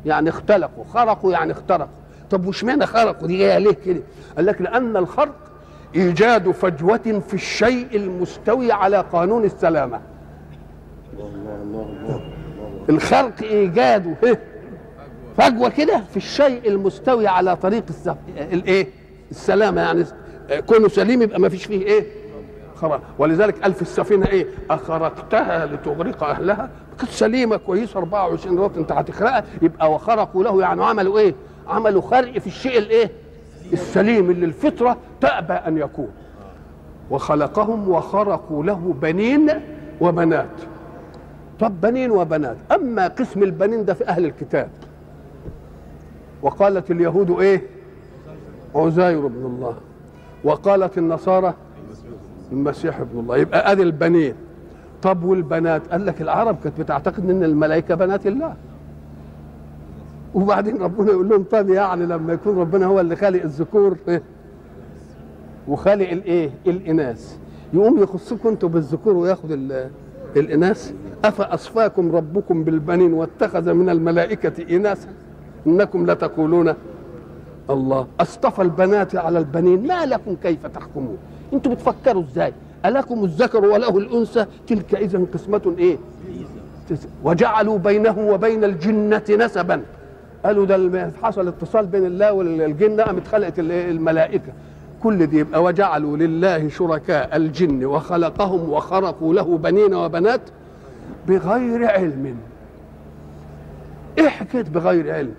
يعني 0.05 0.29
اختلقوا 0.29 0.83
خرقوا 0.83 1.31
يعني 1.31 1.51
اخترقوا. 1.51 1.91
طب 2.31 2.45
واشمعنى 2.45 2.85
خرقوا؟ 2.85 3.27
دي 3.27 3.38
جاية 3.38 3.57
ليه 3.57 3.71
كده؟ 3.85 4.01
قال 4.35 4.45
لك 4.45 4.61
لأن 4.61 4.97
الخرق 4.97 5.50
إيجاد 5.95 6.51
فجوة 6.51 7.21
في 7.27 7.33
الشيء 7.33 7.88
المستوي 7.95 8.71
على 8.71 8.98
قانون 9.13 9.43
السلامة. 9.45 10.01
الخرق 12.89 13.41
إيجاده 13.43 14.15
فجوة 15.38 15.69
كده 15.69 16.01
في 16.12 16.17
الشيء 16.17 16.67
المستوي 16.67 17.27
على 17.27 17.55
طريق 17.55 17.83
الايه 18.38 18.88
السلامة 19.31 19.81
يعني 19.81 20.05
كونه 20.67 20.88
سليم 20.88 21.21
يبقى 21.21 21.39
ما 21.39 21.50
فيش 21.50 21.65
فيه 21.65 21.86
إيه؟ 21.86 22.05
خرق 22.75 23.01
ولذلك 23.19 23.62
قال 23.63 23.74
في 23.74 23.81
السفينة 23.81 24.25
إيه؟ 24.27 24.48
أخرقتها 24.69 25.65
لتغرق 25.65 26.24
أهلها. 26.24 26.69
كانت 27.00 27.12
سليمة 27.12 27.57
كويسة 27.57 27.98
24 28.00 28.60
رط 28.60 28.77
أنت 28.77 28.91
هتخرقها 28.91 29.43
يبقى 29.62 29.91
وخرقوا 29.93 30.43
له 30.43 30.62
يعني 30.62 30.83
عملوا 30.83 31.19
إيه؟ 31.19 31.36
عملوا 31.67 32.01
خرق 32.01 32.38
في 32.38 32.48
الشيء 32.48 32.77
الإيه؟ 32.77 33.12
السليم 33.73 34.31
اللي 34.31 34.45
الفطرة 34.45 34.97
تأبى 35.21 35.53
أن 35.53 35.77
يكون. 35.77 36.09
وخلقهم 37.11 37.89
وخرقوا 37.89 38.63
له 38.63 38.95
بنين 39.01 39.49
وبنات. 40.01 40.49
طب 41.59 41.81
بنين 41.81 42.11
وبنات. 42.11 42.57
أما 42.71 43.07
قسم 43.07 43.43
البنين 43.43 43.85
ده 43.85 43.93
في 43.93 44.07
أهل 44.07 44.25
الكتاب. 44.25 44.69
وقالت 46.41 46.91
اليهود 46.91 47.39
إيه؟ 47.39 47.61
عزير 48.75 49.25
ابن 49.25 49.45
الله. 49.45 49.75
وقالت 50.43 50.97
النصارى 50.97 51.53
المسيح 52.51 52.99
ابن 52.99 53.19
الله. 53.19 53.37
يبقى 53.37 53.71
ادي 53.71 53.83
البنين. 53.83 54.35
طب 55.01 55.23
والبنات؟ 55.23 55.87
قال 55.87 56.05
لك 56.05 56.21
العرب 56.21 56.57
كانت 56.63 56.81
بتعتقد 56.81 57.29
إن 57.29 57.43
الملائكة 57.43 57.95
بنات 57.95 58.27
الله. 58.27 58.55
وبعدين 60.35 60.77
ربنا 60.77 61.11
يقول 61.11 61.29
لهم 61.29 61.43
طب 61.43 61.69
يعني 61.69 62.05
لما 62.05 62.33
يكون 62.33 62.57
ربنا 62.57 62.85
هو 62.85 63.00
اللي 63.00 63.15
خالق 63.15 63.43
الذكور 63.43 63.97
إيه؟ 64.07 64.21
وخالق 65.67 66.09
الإيه؟ 66.09 66.50
الإناث. 66.67 67.38
يقوم 67.73 68.03
يخصكم 68.03 68.50
أنتوا 68.50 68.69
بالذكور 68.69 69.13
وياخد 69.15 69.51
ال- 69.51 69.89
الإناث. 70.38 70.93
أفأصفاكم 71.25 72.15
ربكم 72.15 72.63
بالبنين 72.63 73.13
واتخذ 73.13 73.73
من 73.73 73.89
الملائكة 73.89 74.75
إناثا 74.75 75.09
إنكم 75.67 76.05
لتقولون 76.11 76.73
الله. 77.69 78.07
أصطفى 78.19 78.61
البنات 78.61 79.15
على 79.15 79.39
البنين. 79.39 79.88
ما 79.88 80.05
لكم 80.05 80.35
كيف 80.35 80.65
تحكمون؟ 80.65 81.17
أنتوا 81.53 81.73
بتفكروا 81.73 82.23
إزاي؟ 82.23 82.53
الكم 82.85 83.23
الذكر 83.23 83.65
وله 83.65 83.97
الأنثى؟ 83.97 84.45
تلك 84.67 84.95
اذا 84.95 85.21
قسمة 85.33 85.75
إيه؟ 85.77 85.97
وجعلوا 87.23 87.77
بينه 87.77 88.19
وبين 88.19 88.63
الجنة 88.63 89.23
نسبا. 89.29 89.81
قالوا 90.45 90.65
ده 90.65 91.12
حصل 91.24 91.48
اتصال 91.48 91.86
بين 91.86 92.05
الله 92.05 92.33
والجنه 92.33 93.03
قامت 93.03 93.27
خلقت 93.27 93.60
ال- 93.60 93.71
الملائكة. 93.71 94.53
كل 95.03 95.25
دي 95.27 95.38
يبقى 95.39 95.63
وجعلوا 95.63 96.17
لله 96.17 96.69
شركاء 96.69 97.36
الجن 97.36 97.86
وخلقهم 97.86 98.69
وخرقوا 98.69 99.33
له 99.33 99.57
بنين 99.57 99.93
وبنات 99.93 100.41
بغير 101.27 101.88
علم. 101.91 102.36
إيه 104.17 104.29
بغير 104.74 105.13
علم. 105.15 105.33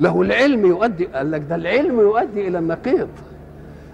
له 0.00 0.22
العلم 0.22 0.66
يؤدي 0.66 1.04
قال 1.06 1.30
لك 1.30 1.42
ده 1.48 1.54
العلم 1.54 2.00
يؤدي 2.00 2.48
إلى 2.48 2.58
النقيض. 2.58 3.08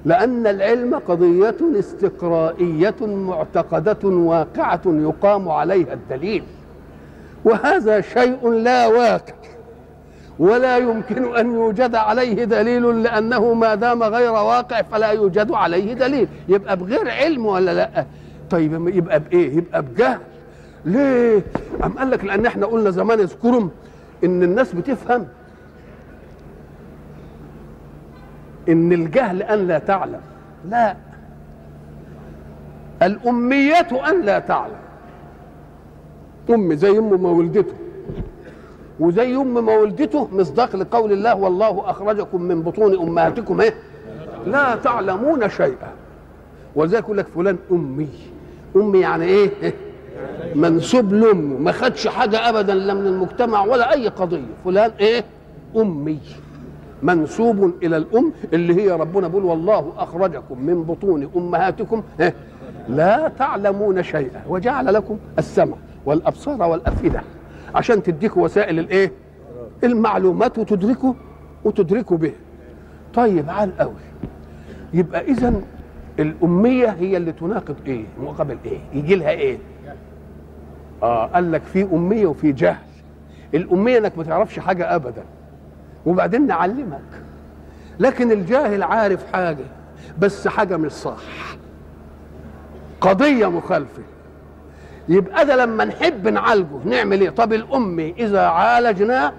لأن 0.04 0.46
العلم 0.46 0.94
قضية 0.94 1.56
استقرائية 1.78 2.94
معتقدة 3.00 4.08
واقعة 4.08 4.80
يقام 4.86 5.48
عليها 5.48 5.92
الدليل. 5.92 6.42
وهذا 7.44 8.00
شيء 8.00 8.50
لا 8.50 8.86
واقع. 8.86 9.34
ولا 10.38 10.76
يمكن 10.78 11.36
أن 11.36 11.54
يوجد 11.54 11.94
عليه 11.94 12.44
دليل 12.44 13.02
لأنه 13.02 13.54
ما 13.54 13.74
دام 13.74 14.02
غير 14.02 14.32
واقع 14.32 14.82
فلا 14.82 15.08
يوجد 15.10 15.52
عليه 15.52 15.94
دليل. 15.94 16.28
يبقى 16.48 16.76
بغير 16.76 17.10
علم 17.10 17.46
ولا 17.46 17.74
لا؟ 17.74 18.04
طيب 18.50 18.88
يبقى 18.88 19.20
بإيه؟ 19.20 19.56
يبقى 19.56 19.82
بجهل. 19.82 20.18
ليه؟ 20.84 21.42
أم 21.84 21.92
قال 21.98 22.10
لك 22.10 22.24
لأن 22.24 22.46
إحنا 22.46 22.66
قلنا 22.66 22.90
زمان 22.90 23.20
اذكرهم 23.20 23.70
إن 24.24 24.42
الناس 24.42 24.72
بتفهم 24.74 25.26
إن 28.68 28.92
الجهل 28.92 29.42
أن 29.42 29.66
لا 29.66 29.78
تعلم. 29.78 30.20
لا. 30.64 30.96
الأمية 33.02 33.88
أن 34.10 34.20
لا 34.22 34.38
تعلم. 34.38 34.78
أم 36.50 36.74
زي 36.74 36.98
أم 36.98 37.22
ما 37.22 37.30
ولدته 37.30 37.74
وزي 39.00 39.36
أم 39.36 39.64
ما 39.66 39.76
ولدته 39.78 40.28
مصداق 40.32 40.76
لقول 40.76 41.12
الله 41.12 41.34
والله 41.34 41.90
أخرجكم 41.90 42.42
من 42.42 42.62
بطون 42.62 42.94
أمهاتكم 42.98 43.60
إيه؟ 43.60 43.74
لا 44.46 44.76
تعلمون 44.76 45.48
شيئا 45.48 45.92
ولذلك 46.74 47.04
يقول 47.04 47.16
لك 47.16 47.26
فلان 47.26 47.56
أمي 47.72 48.08
أمي 48.76 49.00
يعني 49.00 49.24
إيه؟ 49.24 49.50
منسوب 50.54 51.12
لأمه 51.12 51.58
ما 51.58 51.72
خدش 51.72 52.06
حاجة 52.06 52.48
أبدا 52.48 52.74
لا 52.74 52.94
من 52.94 53.06
المجتمع 53.06 53.64
ولا 53.64 53.92
أي 53.92 54.08
قضية 54.08 54.42
فلان 54.64 54.90
إيه؟ 55.00 55.24
أمي 55.76 56.18
منسوب 57.02 57.72
إلى 57.82 57.96
الأم 57.96 58.32
اللي 58.52 58.82
هي 58.82 58.90
ربنا 58.90 59.28
بيقول 59.28 59.44
والله 59.44 59.92
أخرجكم 59.98 60.60
من 60.62 60.82
بطون 60.82 61.28
أمهاتكم؟ 61.36 62.02
لا 62.88 63.32
تعلمون 63.38 64.02
شيئا 64.02 64.42
وجعل 64.48 64.94
لكم 64.94 65.18
السمع 65.38 65.76
والأبصار 66.06 66.62
والأفئدة 66.62 67.20
عشان 67.74 68.02
تديكوا 68.02 68.44
وسائل 68.44 68.78
الايه؟ 68.78 69.12
المعلومات 69.84 70.58
وتدركوا 70.58 71.14
وتدركوا 71.64 72.16
به 72.16 72.32
طيب 73.14 73.50
عال 73.50 73.78
قوي 73.78 73.92
يبقى 74.94 75.20
اذا 75.24 75.60
الأمية 76.18 76.86
هي 76.88 77.16
اللي 77.16 77.32
تناقض 77.32 77.76
إيه؟ 77.86 78.04
مقابل 78.22 78.58
إيه؟ 78.64 78.78
يجي 78.94 79.14
لها 79.14 79.30
إيه؟ 79.30 79.58
آه 81.02 81.26
قال 81.26 81.52
لك 81.52 81.62
في 81.62 81.82
أمية 81.82 82.26
وفي 82.26 82.52
جهل. 82.52 82.76
الأمية 83.54 83.98
إنك 83.98 84.18
ما 84.18 84.24
تعرفش 84.24 84.58
حاجة 84.58 84.94
ابدا. 84.94 85.24
وبعدين 86.06 86.46
نعلمك. 86.46 87.22
لكن 88.00 88.32
الجاهل 88.32 88.82
عارف 88.82 89.32
حاجة 89.32 89.64
بس 90.18 90.48
حاجة 90.48 90.76
مش 90.76 90.92
صح. 90.92 91.22
قضية 93.00 93.46
مخالفة. 93.50 94.02
يبقى 95.08 95.46
ده 95.46 95.56
لما 95.56 95.84
نحب 95.84 96.28
نعالجه. 96.28 96.78
نعمل 96.84 97.20
إيه؟ 97.20 97.30
طب 97.30 97.52
الامي 97.52 98.14
إذا 98.18 98.40
عالجناه 98.40 99.32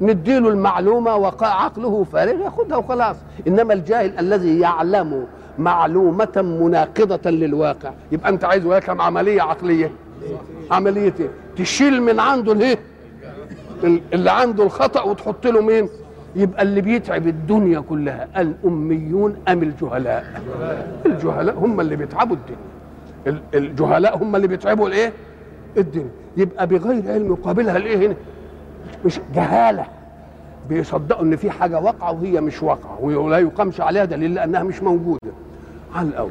نديله 0.00 0.48
المعلومة 0.48 1.16
وقع 1.16 1.46
عقله 1.64 2.04
فارغ 2.04 2.40
ياخدها 2.44 2.76
وخلاص. 2.76 3.16
إنما 3.48 3.74
الجاهل 3.74 4.18
الذي 4.18 4.60
يعلم 4.60 5.26
معلومة 5.58 6.58
مناقضة 6.60 7.30
للواقع 7.30 7.92
يبقى 8.12 8.28
أنت 8.28 8.44
عايز 8.44 8.66
كم 8.66 9.00
عملية 9.00 9.42
عقلية. 9.42 9.90
عملية 10.70 11.14
إيه؟ 11.20 11.30
تشيل 11.56 12.02
من 12.02 12.20
عنده 12.20 12.52
الإيه؟ 12.52 12.78
اللي 14.12 14.30
عنده 14.30 14.64
الخطأ 14.64 15.02
وتحط 15.02 15.46
له 15.46 15.60
مين؟ 15.62 15.88
يبقى 16.36 16.62
اللي 16.62 16.80
بيتعب 16.80 17.26
الدنيا 17.26 17.80
كلها 17.80 18.28
الأميون 18.36 19.36
أم 19.48 19.62
الجهلاء؟ 19.62 20.42
الجهلاء 21.06 21.54
هم 21.58 21.80
اللي 21.80 21.96
بيتعبوا 21.96 22.36
الدنيا. 22.36 22.58
الجهلاء 23.54 24.22
هم 24.22 24.36
اللي 24.36 24.48
بيتعبوا 24.48 24.88
الايه؟ 24.88 25.12
الدنيا. 25.76 26.10
يبقى 26.36 26.66
بغير 26.66 27.12
علم 27.12 27.32
يقابلها 27.32 27.76
الايه 27.76 28.06
هنا؟ 28.06 28.14
مش 29.04 29.20
جهالة. 29.34 29.86
بيصدقوا 30.68 31.22
إن 31.24 31.36
في 31.36 31.50
حاجة 31.50 31.80
واقعة 31.80 32.12
وهي 32.12 32.40
مش 32.40 32.62
واقعة 32.62 33.00
ولا 33.02 33.38
يقامش 33.38 33.80
عليها 33.80 34.04
دليل 34.04 34.34
لأنها 34.34 34.62
مش 34.62 34.82
موجودة. 34.82 35.32
على 35.94 36.08
الأول. 36.08 36.30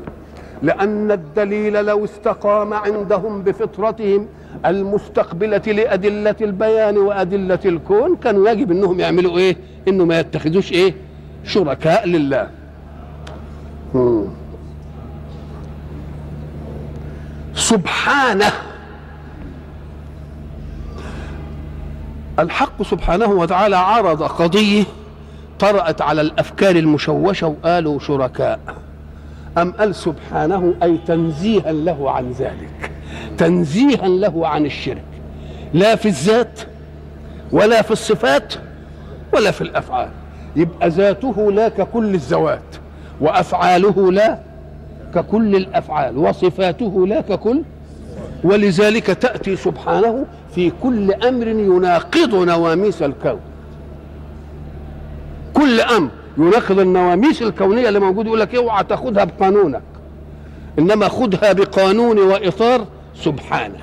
لأن 0.61 1.11
الدليل 1.11 1.85
لو 1.85 2.03
استقام 2.05 2.73
عندهم 2.73 3.41
بفطرتهم 3.41 4.27
المستقبلة 4.65 5.57
لأدلة 5.57 6.35
البيان 6.41 6.97
وأدلة 6.97 7.59
الكون 7.65 8.15
كانوا 8.15 8.49
يجب 8.49 8.71
أنهم 8.71 8.99
يعملوا 8.99 9.37
إيه؟ 9.37 9.55
إنه 9.87 10.05
ما 10.05 10.19
يتخذوش 10.19 10.71
إيه؟ 10.71 10.93
شركاء 11.43 12.07
لله. 12.07 12.49
مم. 13.93 14.25
سبحانه. 17.69 18.51
الحق 22.39 22.83
سبحانه 22.83 23.27
وتعالى 23.27 23.77
عرض 23.77 24.23
قضية 24.23 24.83
طرأت 25.59 26.01
على 26.01 26.21
الأفكار 26.21 26.75
المشوشة 26.75 27.47
وقالوا 27.47 27.99
شركاء. 27.99 28.59
أم 29.57 29.71
قال 29.71 29.95
سبحانه 29.95 30.75
أي 30.83 30.97
تنزيها 31.07 31.71
له 31.71 32.11
عن 32.11 32.31
ذلك. 32.31 32.91
تنزيها 33.37 34.07
له 34.07 34.47
عن 34.47 34.65
الشرك. 34.65 35.03
لا 35.73 35.95
في 35.95 36.05
الذات 36.05 36.59
ولا 37.51 37.81
في 37.81 37.91
الصفات 37.91 38.53
ولا 39.33 39.51
في 39.51 39.61
الأفعال. 39.61 40.09
يبقى 40.55 40.89
ذاته 40.89 41.51
لا 41.51 41.69
ككل 41.69 42.13
الذوات 42.13 42.75
وأفعاله 43.21 44.11
لا 44.11 44.44
ككل 45.15 45.55
الأفعال 45.55 46.17
وصفاته 46.17 47.07
لا 47.07 47.21
ككل 47.21 47.61
ولذلك 48.43 49.05
تأتي 49.05 49.55
سبحانه 49.55 50.25
في 50.55 50.71
كل 50.83 51.13
أمر 51.13 51.47
يناقض 51.47 52.35
نواميس 52.35 53.01
الكون. 53.01 53.39
كل 55.53 55.81
أمر 55.81 56.09
يناقض 56.37 56.79
النواميس 56.79 57.41
الكونية 57.41 57.87
اللي 57.87 57.99
موجود 57.99 58.25
يقول 58.25 58.39
لك 58.39 58.55
اوعى 58.55 58.83
تاخدها 58.83 59.23
بقانونك. 59.23 59.81
إنما 60.79 61.07
خدها 61.07 61.53
بقانون 61.53 62.19
وإطار 62.19 62.85
سبحانه. 63.15 63.79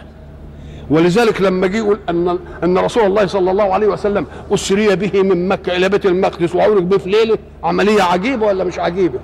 ولذلك 0.91 1.41
لما 1.41 1.67
جه 1.67 1.77
يقول 1.77 1.99
أن 2.09 2.39
أن 2.65 2.79
رسول 2.79 3.05
الله 3.07 3.27
صلى 3.27 3.51
الله 3.51 3.75
عليه 3.75 3.87
وسلم 3.87 4.27
أسري 4.55 4.97
به 4.97 5.23
من 5.23 5.49
مكة 5.49 5.77
إلى 5.77 5.89
بيت 5.89 6.07
المقدس 6.07 6.55
وعرج 6.55 6.83
به 6.83 6.99
في 6.99 7.11
ليلة 7.11 7.39
عملية 7.65 8.03
عجيبة 8.03 8.47
ولا 8.47 8.65
مش 8.65 8.79
عجيبة؟ 8.79 9.19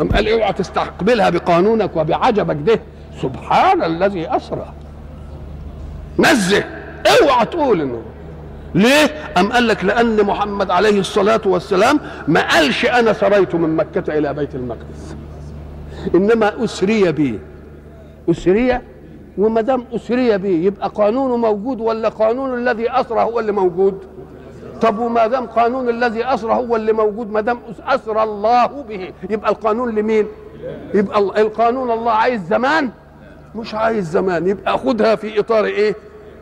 أم 0.00 0.08
قال 0.08 0.28
اوعى 0.28 0.52
تستقبلها 0.52 1.30
بقانونك 1.30 1.96
وبعجبك. 1.96 2.56
ده 2.56 2.80
سبحان 3.22 3.82
الذي 3.82 4.36
أسرى. 4.36 4.72
نزه. 6.18 6.64
اوعى 7.22 7.46
تقول 7.46 7.80
إنه. 7.80 8.02
ليه؟ 8.74 9.10
أم 9.38 9.52
قال 9.52 9.68
لك 9.68 9.84
لأن 9.84 10.22
محمد 10.22 10.70
عليه 10.70 11.00
الصلاة 11.00 11.40
والسلام 11.46 12.00
ما 12.28 12.48
قالش 12.48 12.84
أنا 12.84 13.12
سريت 13.12 13.54
من 13.54 13.76
مكة 13.76 14.18
إلى 14.18 14.34
بيت 14.34 14.54
المقدس. 14.54 15.16
إنما 16.14 16.64
أسري 16.64 17.12
بي. 17.12 17.38
أسري؟ 18.30 18.78
وما 19.38 19.60
دام 19.60 19.84
أسري 19.94 20.38
به 20.38 20.48
يبقى 20.48 20.88
قانونه 20.88 21.36
موجود 21.36 21.80
ولا 21.80 22.08
قانون 22.08 22.58
الذي 22.58 22.90
أسرى 22.90 23.20
هو 23.20 23.40
اللي 23.40 23.52
موجود؟ 23.52 23.98
طب 24.82 24.98
وما 24.98 25.26
دام 25.26 25.46
قانون 25.46 25.88
الذي 25.88 26.24
اسرى 26.24 26.52
هو 26.52 26.76
اللي 26.76 26.92
موجود 26.92 27.30
ما 27.30 27.40
دام 27.40 27.58
اسرى 27.86 28.22
الله 28.22 28.66
به 28.66 29.12
يبقى 29.30 29.50
القانون 29.50 29.94
لمين؟ 29.94 30.26
يبقى 30.94 31.18
القانون 31.18 31.90
الله 31.90 32.12
عايز 32.12 32.46
زمان؟ 32.46 32.90
مش 33.54 33.74
عايز 33.74 34.10
زمان 34.10 34.46
يبقى 34.46 34.78
خدها 34.78 35.14
في 35.14 35.40
إطار 35.40 35.64
إيه؟ 35.64 35.94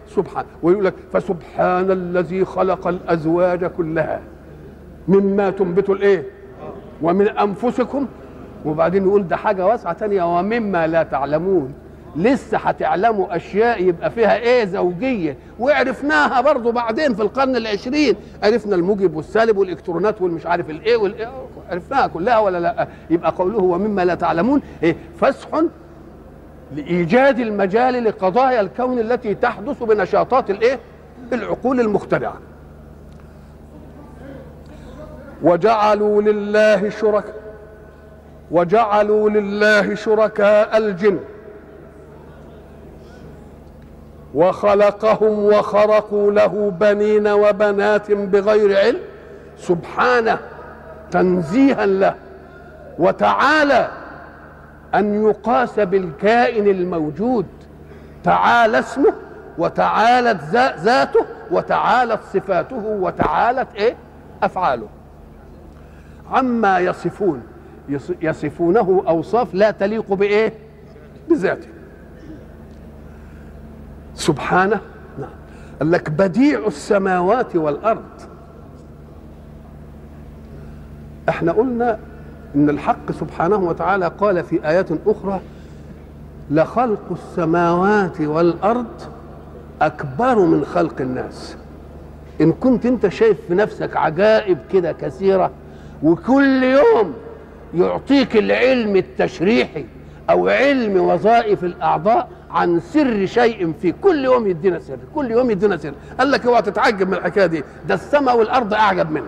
سبحان. 0.08 0.44
ويقول 0.62 0.84
لك 0.84 0.94
فسبحان 1.12 1.90
الذي 1.90 2.44
خلق 2.44 2.86
الأزواج 2.88 3.64
كلها 3.64 4.20
مما 5.08 5.50
تنبت 5.50 5.90
الإيه؟ 5.90 6.22
ومن 7.02 7.28
أنفسكم. 7.28 8.06
وبعدين 8.64 9.06
يقول 9.06 9.28
ده 9.28 9.36
حاجة 9.36 9.66
واسعة 9.66 9.92
تانية 9.92 10.38
ومما 10.38 10.86
لا 10.86 11.02
تعلمون. 11.02 11.72
لسه 12.16 12.58
هتعلموا 12.58 13.36
أشياء 13.36 13.82
يبقى 13.82 14.10
فيها 14.10 14.36
إيه 14.36 14.64
زوجية. 14.64 15.36
وعرفناها 15.58 16.40
برضو 16.40 16.72
بعدين 16.72 17.14
في 17.14 17.22
القرن 17.22 17.56
العشرين. 17.56 18.16
عرفنا 18.42 18.76
الموجب 18.76 19.16
والسالب 19.16 19.56
والإلكترونات 19.56 20.22
والمش 20.22 20.46
عارف 20.46 20.70
الإيه 20.70 20.96
والإيه. 20.96 21.30
عرفناها 21.70 22.06
كلها 22.06 22.38
ولا 22.38 22.58
لأ؟ 22.58 22.88
يبقى 23.10 23.30
قوله 23.30 23.58
ومما 23.58 24.04
لا 24.04 24.14
تعلمون. 24.14 24.62
إيه؟ 24.82 24.96
فسح 25.20 25.48
لإيجاد 26.76 27.38
المجال 27.38 28.04
لقضايا 28.04 28.60
الكون 28.60 28.98
التي 28.98 29.34
تحدث 29.34 29.82
بنشاطات 29.82 30.50
الإيه؟ 30.50 30.78
العقول 31.32 31.80
المخترعة. 31.80 32.36
وجعلوا 35.42 36.22
لله 36.22 36.88
شركاء 36.88 37.34
وجعلوا 38.50 39.30
لله 39.30 39.94
شركاء 39.94 40.76
الجن. 40.78 41.18
وخلقهم 44.36 45.44
وخرقوا 45.44 46.32
له 46.32 46.72
بنين 46.80 47.28
وبنات 47.28 48.12
بغير 48.12 48.78
علم 48.78 48.98
سبحانه 49.58 50.38
تنزيها 51.10 51.86
له 51.86 52.14
وتعالى 52.98 53.88
أن 54.94 55.28
يقاس 55.28 55.80
بالكائن 55.80 56.66
الموجود 56.68 57.46
تعالى 58.24 58.78
اسمه 58.78 59.12
وتعالت 59.58 60.42
ذاته 60.80 61.24
وتعالت 61.50 62.20
صفاته 62.34 62.84
وتعالت 63.00 63.68
إيه؟ 63.76 63.96
أفعاله. 64.42 64.88
عما 66.32 66.78
يصفون 66.78 67.42
يصفونه 68.22 69.04
أوصاف 69.08 69.54
لا 69.54 69.70
تليق 69.70 70.12
بإيه؟ 70.12 70.52
بذاته. 71.30 71.68
سبحانه. 74.16 74.80
نعم. 75.20 75.30
قال 75.80 75.90
لك 75.90 76.10
بديع 76.10 76.66
السماوات 76.66 77.56
والأرض. 77.56 78.04
إحنا 81.28 81.52
قلنا 81.52 81.98
إن 82.54 82.70
الحق 82.70 83.12
سبحانه 83.12 83.56
وتعالى 83.56 84.12
قال 84.18 84.44
في 84.44 84.68
آيات 84.68 84.88
أخرى 85.06 85.40
لخلق 86.50 87.12
السماوات 87.12 88.20
والأرض 88.20 88.86
أكبر 89.82 90.38
من 90.38 90.64
خلق 90.64 91.00
الناس. 91.00 91.56
إن 92.40 92.52
كنت 92.52 92.86
أنت 92.86 93.08
شايف 93.08 93.38
في 93.48 93.54
نفسك 93.54 93.96
عجائب 93.96 94.58
كده 94.72 94.92
كثيرة 94.92 95.50
وكل 96.02 96.62
يوم 96.62 97.14
يعطيك 97.74 98.36
العلم 98.36 98.96
التشريحي 98.96 99.84
أو 100.30 100.48
علم 100.48 101.00
وظائف 101.00 101.64
الأعضاء 101.64 102.28
عن 102.56 102.80
سر 102.80 103.26
شيء 103.26 103.72
في 103.82 103.92
كل 103.92 104.24
يوم 104.24 104.46
يدينا 104.46 104.78
سر 104.78 104.98
كل 105.14 105.30
يوم 105.30 105.50
يدينا 105.50 105.76
سر. 105.76 105.92
قال 106.18 106.30
لك 106.30 106.46
اوعى 106.46 106.62
تتعجب 106.62 107.08
من 107.08 107.14
الحكاية 107.14 107.46
دي. 107.46 107.64
ده 107.88 107.94
السماء 107.94 108.38
والأرض 108.38 108.74
أعجب 108.74 109.10
منك. 109.10 109.22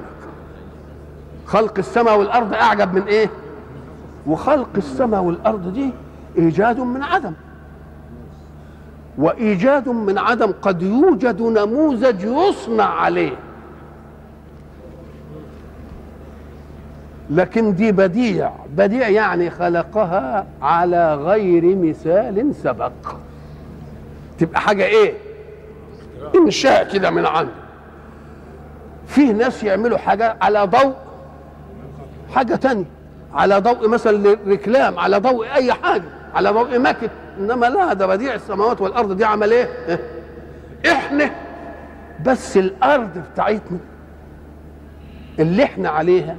خلق 1.47 1.79
السماء 1.79 2.19
والأرض 2.19 2.55
أعجب 2.55 2.95
من 2.95 3.03
إيه؟ 3.03 3.31
وخلق 4.27 4.69
السماء 4.77 5.23
والأرض 5.23 5.73
دي 5.73 5.91
إيجاد 6.39 6.81
من 6.81 7.03
عدم. 7.03 7.33
وإيجاد 9.19 9.89
من 9.89 10.19
عدم 10.19 10.53
قد 10.63 10.83
يوجد 10.83 11.43
نموذج 11.43 12.23
يصنع 12.25 12.85
عليه. 12.85 13.33
لكن 17.31 17.75
دي 17.75 17.93
بديع. 17.93 18.53
بديع 18.77 19.09
يعني 19.09 19.51
خلقها 19.51 20.47
على 20.63 21.15
غير 21.15 21.77
مثال 21.77 22.55
سبق. 22.55 22.93
تبقى 24.39 24.61
حاجة 24.61 24.85
إيه؟ 24.85 25.15
إنشاء 26.37 26.93
كده 26.93 27.11
من 27.11 27.27
عنده. 27.27 27.53
فيه 29.07 29.33
ناس 29.33 29.65
يعملوا 29.65 29.99
حاجة 29.99 30.37
على 30.41 30.63
ضوء 30.65 30.95
حاجة 32.35 32.55
تانية. 32.55 32.85
على 33.35 33.59
ضوء 33.61 33.89
مثلا 33.89 34.37
ركلام 34.49 34.99
على 34.99 35.19
ضوء 35.19 35.47
أي 35.55 35.73
حاجة 35.73 36.05
على 36.35 36.51
ضوء 36.51 36.79
مكت 36.79 37.11
إنما 37.39 37.67
لا 37.67 37.93
ده 37.93 38.07
بديع 38.07 38.35
السماوات 38.35 38.81
والأرض. 38.81 39.17
دي 39.17 39.25
عمل 39.25 39.53
إيه؟ 39.53 39.69
إحنا. 40.87 41.31
بس 42.27 42.57
الأرض 42.57 43.11
بتاعتنا 43.33 43.79
اللي 45.39 45.65
إحنا 45.65 45.89
عليها 45.89 46.37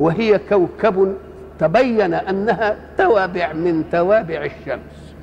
وهي 0.00 0.40
كوكب 0.48 1.16
تبين 1.58 2.14
أنها 2.14 2.76
توابع 2.98 3.52
من 3.52 3.84
توابع 3.92 4.44
الشمس. 4.44 5.14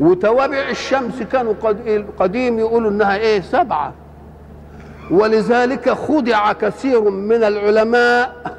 وتوابع 0.00 0.68
الشمس 0.70 1.22
كانوا 1.22 1.54
قديم 2.18 2.58
يقولوا 2.58 2.90
إنها 2.90 3.16
إيه؟ 3.16 3.40
سبعة. 3.40 3.92
ولذلك 5.10 5.90
خدع 5.90 6.52
كثير 6.52 7.10
من 7.10 7.44
العلماء 7.44 8.56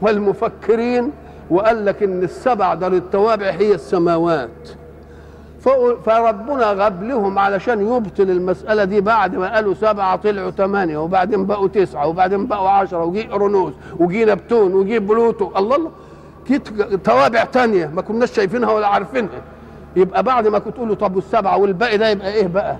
والمفكرين 0.00 1.10
وقال 1.50 1.84
لك 1.84 2.02
إن 2.02 2.22
السبع 2.22 2.74
ده 2.74 2.88
للتوابع 2.88 3.50
هي 3.50 3.74
السماوات. 3.74 4.68
فربنا 6.04 6.72
غاب 6.72 7.02
لهم 7.02 7.38
علشان 7.38 7.80
يبطل 7.80 8.30
المسألة 8.30 8.84
دي 8.84 9.00
بعد 9.00 9.36
ما 9.36 9.54
قالوا 9.54 9.74
سبعة 9.74 10.16
طلعوا 10.16 10.50
ثمانية 10.50 10.98
وبعدين 10.98 11.46
بقوا 11.46 11.68
تسعة 11.68 12.06
وبعدين 12.06 12.46
بقوا 12.46 12.68
عشرة 12.68 13.04
وجي 13.04 13.32
أورونوس 13.32 13.72
وجي 13.98 14.24
نبتون 14.24 14.74
وجي 14.74 14.98
بلوتو. 14.98 15.50
الله 15.56 15.76
الله. 15.76 15.90
توابع 17.04 17.44
تانية 17.44 17.86
ما 17.86 18.02
كناش 18.02 18.32
شايفينها 18.32 18.72
ولا 18.72 18.86
عارفينها. 18.86 19.40
يبقى 19.96 20.22
بعد 20.22 20.48
ما 20.48 20.58
كنت 20.58 20.74
تقولوا 20.74 20.94
طب 20.94 21.16
والسبعة 21.16 21.58
والباقي 21.58 21.98
ده 21.98 22.08
يبقى 22.08 22.32
إيه 22.32 22.46
بقى؟ 22.46 22.76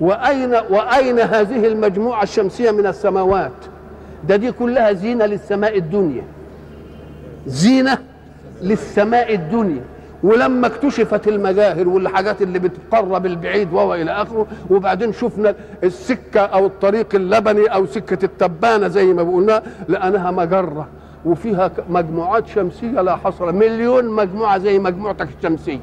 وأين 0.00 0.54
وأين 0.70 1.20
هذه 1.20 1.66
المجموعة 1.66 2.22
الشمسية 2.22 2.70
من 2.70 2.86
السماوات؟ 2.86 3.52
ده 4.28 4.36
دي 4.36 4.52
كلها 4.52 4.92
زينة 4.92 5.26
للسماء 5.26 5.78
الدنيا. 5.78 6.24
زينة 7.46 7.98
للسماء 8.62 9.34
الدنيا. 9.34 9.82
ولما 10.24 10.66
اكتشفت 10.66 11.28
المجاهر 11.28 11.88
والحاجات 11.88 12.42
اللي 12.42 12.58
بتقرب 12.58 13.26
البعيد 13.26 13.72
وهو 13.72 13.94
إلى 13.94 14.10
آخره 14.10 14.46
وبعدين 14.70 15.12
شفنا 15.12 15.54
السكة 15.84 16.40
أو 16.40 16.66
الطريق 16.66 17.14
اللبني 17.14 17.66
أو 17.66 17.86
سكة 17.86 18.24
التبانة 18.24 18.88
زي 18.88 19.06
ما 19.06 19.22
بقولنا 19.22 19.62
لأنها 19.88 20.30
مجرة 20.30 20.88
وفيها 21.24 21.70
مجموعات 21.88 22.46
شمسية 22.46 23.00
لا 23.00 23.16
حصر 23.16 23.52
مليون 23.52 24.04
مجموعة 24.08 24.58
زي 24.58 24.78
مجموعتك 24.78 25.28
الشمسية. 25.38 25.80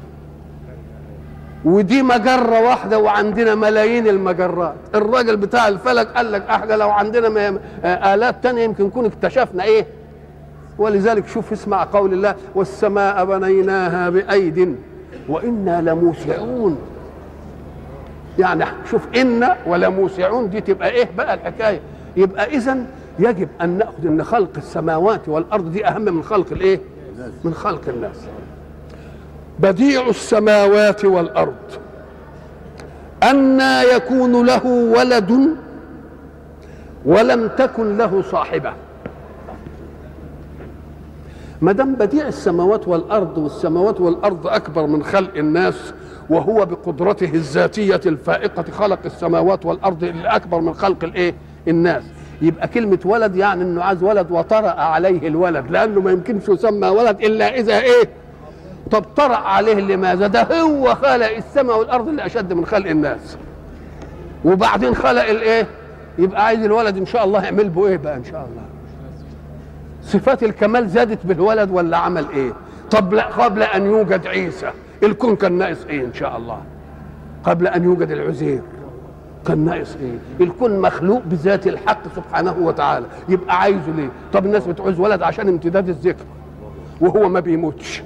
ودي 1.64 2.02
مجرة 2.02 2.60
واحدة 2.60 2.98
وعندنا 2.98 3.54
ملايين 3.54 4.08
المجرات. 4.08 4.74
الراجل 4.94 5.36
بتاع 5.36 5.68
الفلك 5.68 6.06
قال 6.08 6.32
لك 6.32 6.42
إحنا 6.50 6.74
لو 6.74 6.90
عندنا 6.90 7.58
آلات 7.84 8.42
تانية 8.42 8.62
يمكن 8.62 8.84
نكون 8.84 9.04
اكتشفنا 9.04 9.64
إيه؟ 9.64 9.86
ولذلك 10.78 11.26
شوف 11.28 11.52
اسمع 11.52 11.84
قول 11.84 12.12
الله 12.12 12.34
والسماء 12.54 13.24
بنيناها 13.24 14.10
بأيد 14.10 14.76
وإنا 15.28 15.80
لموسعون. 15.80 16.78
يعني 18.38 18.64
شوف 18.90 19.02
إنا 19.16 19.56
ولموسعون 19.66 20.50
دي 20.50 20.60
تبقى 20.60 20.90
إيه 20.90 21.08
بقى 21.18 21.34
الحكاية؟ 21.34 21.80
يبقى 22.16 22.56
إذا 22.56 22.78
يجب 23.18 23.48
أن 23.60 23.78
نأخذ 23.78 24.06
أن 24.06 24.24
خلق 24.24 24.50
السماوات 24.56 25.28
والأرض 25.28 25.72
دي 25.72 25.86
أهم 25.86 26.02
من 26.02 26.22
خلق 26.22 26.46
الإيه؟ 26.52 26.80
من 27.44 27.54
خلق 27.54 27.88
الناس. 27.88 28.16
بديع 29.58 30.08
السماوات 30.08 31.04
والأرض. 31.04 31.54
أنى 33.22 33.82
يكون 33.96 34.46
له 34.46 34.66
ولد 34.66 35.56
ولم 37.04 37.48
تكن 37.48 37.96
له 37.98 38.22
صاحبة. 38.22 38.72
ما 41.62 41.72
دام 41.72 41.94
بديع 41.94 42.28
السماوات 42.28 42.88
والأرض 42.88 43.38
والسماوات 43.38 44.00
والأرض 44.00 44.46
أكبر 44.46 44.86
من 44.86 45.02
خلق 45.04 45.36
الناس 45.36 45.92
وهو 46.30 46.66
بقدرته 46.66 47.30
الذاتية 47.34 48.00
الفائقة 48.06 48.64
خلق 48.72 48.98
السماوات 49.04 49.66
والأرض 49.66 50.04
اللي 50.04 50.28
أكبر 50.28 50.60
من 50.60 50.74
خلق 50.74 51.04
الإيه؟ 51.04 51.34
الناس. 51.68 52.02
يبقى 52.42 52.68
كلمة 52.68 52.98
ولد 53.04 53.36
يعني 53.36 53.62
إنه 53.64 53.82
عايز 53.82 54.02
ولد 54.02 54.30
وطرأ 54.30 54.70
عليه 54.70 55.28
الولد 55.28 55.70
لأنه 55.70 56.00
ما 56.00 56.10
يمكنش 56.10 56.48
يسمى 56.48 56.88
ولد 56.88 57.20
إلا 57.24 57.54
إذا 57.58 57.80
إيه؟ 57.80 58.08
طب 58.90 59.02
طرأ 59.16 59.36
عليه 59.36 59.74
لماذا؟ 59.74 60.26
ده 60.26 60.60
هو 60.62 60.94
خلق 60.94 61.36
السماء 61.36 61.78
والأرض 61.78 62.08
اللي 62.08 62.26
أشد 62.26 62.52
من 62.52 62.66
خلق 62.66 62.90
الناس. 62.90 63.36
وبعدين 64.44 64.94
خلق 64.94 65.24
الإيه؟ 65.24 65.66
يبقى 66.18 66.44
عايز 66.46 66.64
الولد 66.64 66.96
إن 66.96 67.06
شاء 67.06 67.24
الله 67.24 67.44
يعمل 67.44 67.68
به 67.68 67.86
إيه 67.86 67.96
بقى 67.96 68.16
إن 68.16 68.24
شاء 68.24 68.48
الله؟ 68.50 68.62
صفات 70.02 70.42
الكمال 70.42 70.88
زادت 70.88 71.26
بالولد 71.26 71.70
ولا 71.70 71.96
عمل 71.96 72.26
إيه؟ 72.34 72.52
طب 72.90 73.14
لا 73.14 73.26
قبل 73.26 73.62
أن 73.62 73.86
يوجد 73.86 74.26
عيسى 74.26 74.70
الكون 75.02 75.36
كان 75.36 75.52
ناقص 75.52 75.84
إيه 75.88 76.04
إن 76.04 76.14
شاء 76.14 76.36
الله؟ 76.36 76.58
قبل 77.44 77.66
أن 77.66 77.84
يوجد 77.84 78.10
العزير 78.10 78.62
كان 79.46 79.58
ناقص 79.64 79.96
إيه؟ 80.00 80.18
الكون 80.46 80.80
مخلوق 80.80 81.22
بذات 81.26 81.66
الحق 81.66 82.00
سبحانه 82.16 82.56
وتعالى. 82.60 83.06
يبقى 83.28 83.60
عايزه 83.60 83.90
ليه؟ 83.96 84.08
طب 84.32 84.46
الناس 84.46 84.66
بتعوز 84.66 85.00
ولد 85.00 85.22
عشان 85.22 85.48
امتداد 85.48 85.88
الذكر 85.88 86.24
وهو 87.00 87.28
ما 87.28 87.40
بيموتش. 87.40 88.02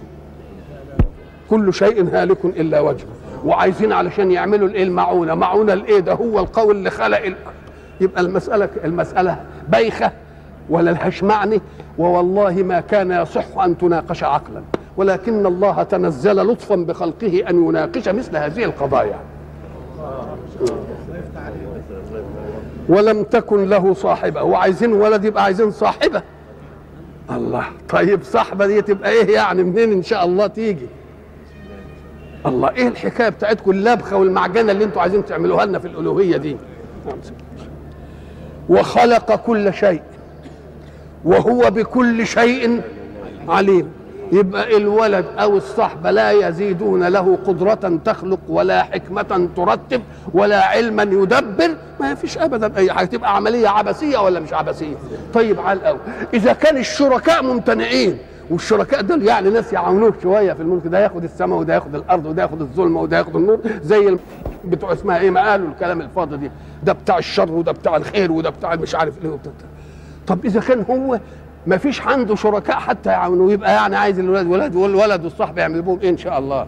كل 1.51 1.75
شيء 1.75 2.09
هالك 2.13 2.45
إلا 2.45 2.81
وجهه. 2.81 3.07
وعايزين 3.45 3.93
علشان 3.93 4.31
يعملوا 4.31 4.69
الإيه؟ 4.69 4.83
المعونة. 4.85 5.35
معونة 5.35 5.73
الايه 5.73 6.01
ده 6.01 6.13
هو 6.13 6.41
القول 6.41 6.77
اللي 6.77 6.91
خلق. 6.91 7.35
يبقى 8.01 8.21
المساله 8.23 8.69
المسألة 8.85 9.41
بايخة. 9.69 10.13
ولا 10.71 10.91
لهاش 10.91 11.23
معنى 11.23 11.61
ووالله 11.99 12.63
ما 12.63 12.81
كان 12.81 13.11
يصح 13.11 13.59
أن 13.59 13.79
تناقش 13.79 14.25
عقلا. 14.25 14.63
ولكن 14.97 15.47
الله 15.47 15.83
تنزل 15.83 16.37
لطفا 16.37 16.77
بخلقه 16.77 17.45
أن 17.51 17.69
يناقش 17.69 18.09
مثل 18.09 18.37
هذه 18.37 18.65
القضايا. 18.65 19.19
ولم 22.89 23.23
تكن 23.23 23.69
له 23.69 23.95
صاحبة. 23.95 24.43
وعايزين 24.43 24.93
ولد 24.93 25.25
يبقى 25.25 25.45
عايزين 25.45 25.71
صاحبة. 25.71 26.23
الله 27.31 27.65
طيب 27.89 28.23
صاحبة 28.23 28.67
دي 28.67 28.83
تبقى 28.83 29.11
إيه 29.11 29.35
يعني؟ 29.35 29.63
منين 29.63 29.93
إن 29.93 30.03
شاء 30.03 30.25
الله 30.25 30.47
تيجي؟ 30.47 30.87
الله 32.47 32.71
إيه 32.71 32.89
الحكاية 32.89 33.29
بتاعتكم 33.29 33.71
اللبخة 33.71 34.17
والمعجنة 34.17 34.73
اللي 34.73 34.85
أنتوا 34.85 35.03
عايزين 35.03 35.25
تعملوها 35.25 35.65
لنا 35.67 35.79
في 35.79 35.87
الألوهية 35.87 36.37
دي؟ 36.37 36.57
وخلق 38.69 39.35
كل 39.35 39.75
شيء. 39.75 40.03
وهو 41.27 41.71
بكل 41.71 42.27
شيء 42.27 42.81
عليم. 43.49 43.91
يبقى 44.33 44.77
الولد 44.77 45.27
أو 45.39 45.57
الصحبه 45.57 46.11
لا 46.11 46.31
يزيدون 46.49 47.05
له 47.09 47.39
قدرة 47.47 47.99
تخلق 48.05 48.39
ولا 48.49 48.83
حكمة 48.83 49.49
ترتب 49.57 50.03
ولا 50.35 50.65
علما 50.67 51.03
يدبر. 51.03 51.71
ما 52.01 52.15
فيش 52.15 52.39
ابدا 52.39 52.77
أي 52.77 52.93
حاجة. 52.93 53.07
تبقى 53.07 53.37
عملية 53.37 53.69
عبثية 53.69 54.19
ولا 54.19 54.41
مش 54.41 54.53
عبثية؟ 54.53 54.97
طيب 55.35 55.61
على 55.61 55.79
الأول. 55.79 55.99
إذا 56.35 56.53
كان 56.53 56.77
الشركاء 56.77 57.43
ممتنعين 57.43 58.19
والشركاء 58.51 59.01
دول 59.03 59.23
يعني 59.23 59.51
ناس 59.51 59.73
يعاونوه 59.73 60.15
شوية 60.23 60.53
في 60.53 60.61
الملك 60.63 60.87
ده 60.87 60.99
ياخد 60.99 61.25
السماء 61.25 61.59
وده 61.59 61.75
ياخد 61.75 61.95
الأرض 61.95 62.27
وده 62.27 62.43
ياخد 62.43 62.61
الظلمة 62.61 63.01
وده 63.01 63.19
ياخد 63.19 63.37
النور 63.37 63.61
زي 63.83 64.19
بتوع 64.65 64.93
اسمها 64.93 65.19
إيه؟ 65.19 65.31
ما 65.31 65.51
قالوا 65.51 65.69
الكلام 65.69 66.01
الفاضي 66.01 66.37
دي. 66.37 66.51
ده 66.85 66.93
بتاع 66.93 67.19
الشر 67.19 67.53
وده 67.53 67.73
بتاع 67.73 67.97
الخير 67.97 68.33
وده 68.33 68.51
بتاع 68.51 68.75
مش 68.75 68.95
عارف 68.95 69.15
إيه 69.25 69.31
وبتاع. 69.31 69.53
طب 70.27 70.45
إذا 70.45 70.61
كان 70.61 70.85
هو 70.91 71.21
ما 71.67 71.77
فيش 71.77 72.03
عنده 72.03 72.35
شركاء 72.35 72.77
حتى 72.77 73.11
يعاونوه 73.11 73.53
يبقى 73.53 73.73
يعني 73.73 73.97
عايز 73.97 74.19
الولد 74.19 74.47
ولد 74.47 74.75
والولد 74.75 75.25
والصاحب 75.25 75.59
يعمل 75.59 75.83
بهم 75.83 76.01
إن 76.05 76.17
شاء 76.17 76.39
الله. 76.39 76.67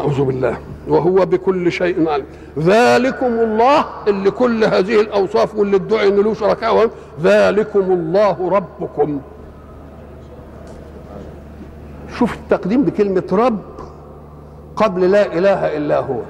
أعوذ 0.00 0.22
بالله. 0.22 0.58
وهو 0.88 1.26
بكل 1.26 1.72
شيء 1.72 2.08
عليم. 2.08 2.26
ذلكم 2.58 3.26
الله 3.26 3.84
اللي 4.08 4.30
كل 4.30 4.64
هذه 4.64 5.00
الأوصاف 5.00 5.54
واللي 5.54 5.76
ادعي 5.76 6.08
ان 6.08 6.16
له 6.16 6.34
شركاء 6.34 6.90
ذلكم 7.22 7.80
الله 7.80 8.50
ربكم. 8.50 9.20
شوف 12.18 12.34
التقديم 12.34 12.82
بكلمة 12.82 13.28
رب 13.32 13.62
قبل 14.76 15.10
لا 15.10 15.38
إله 15.38 15.76
إلا 15.76 15.98
هو. 15.98 16.20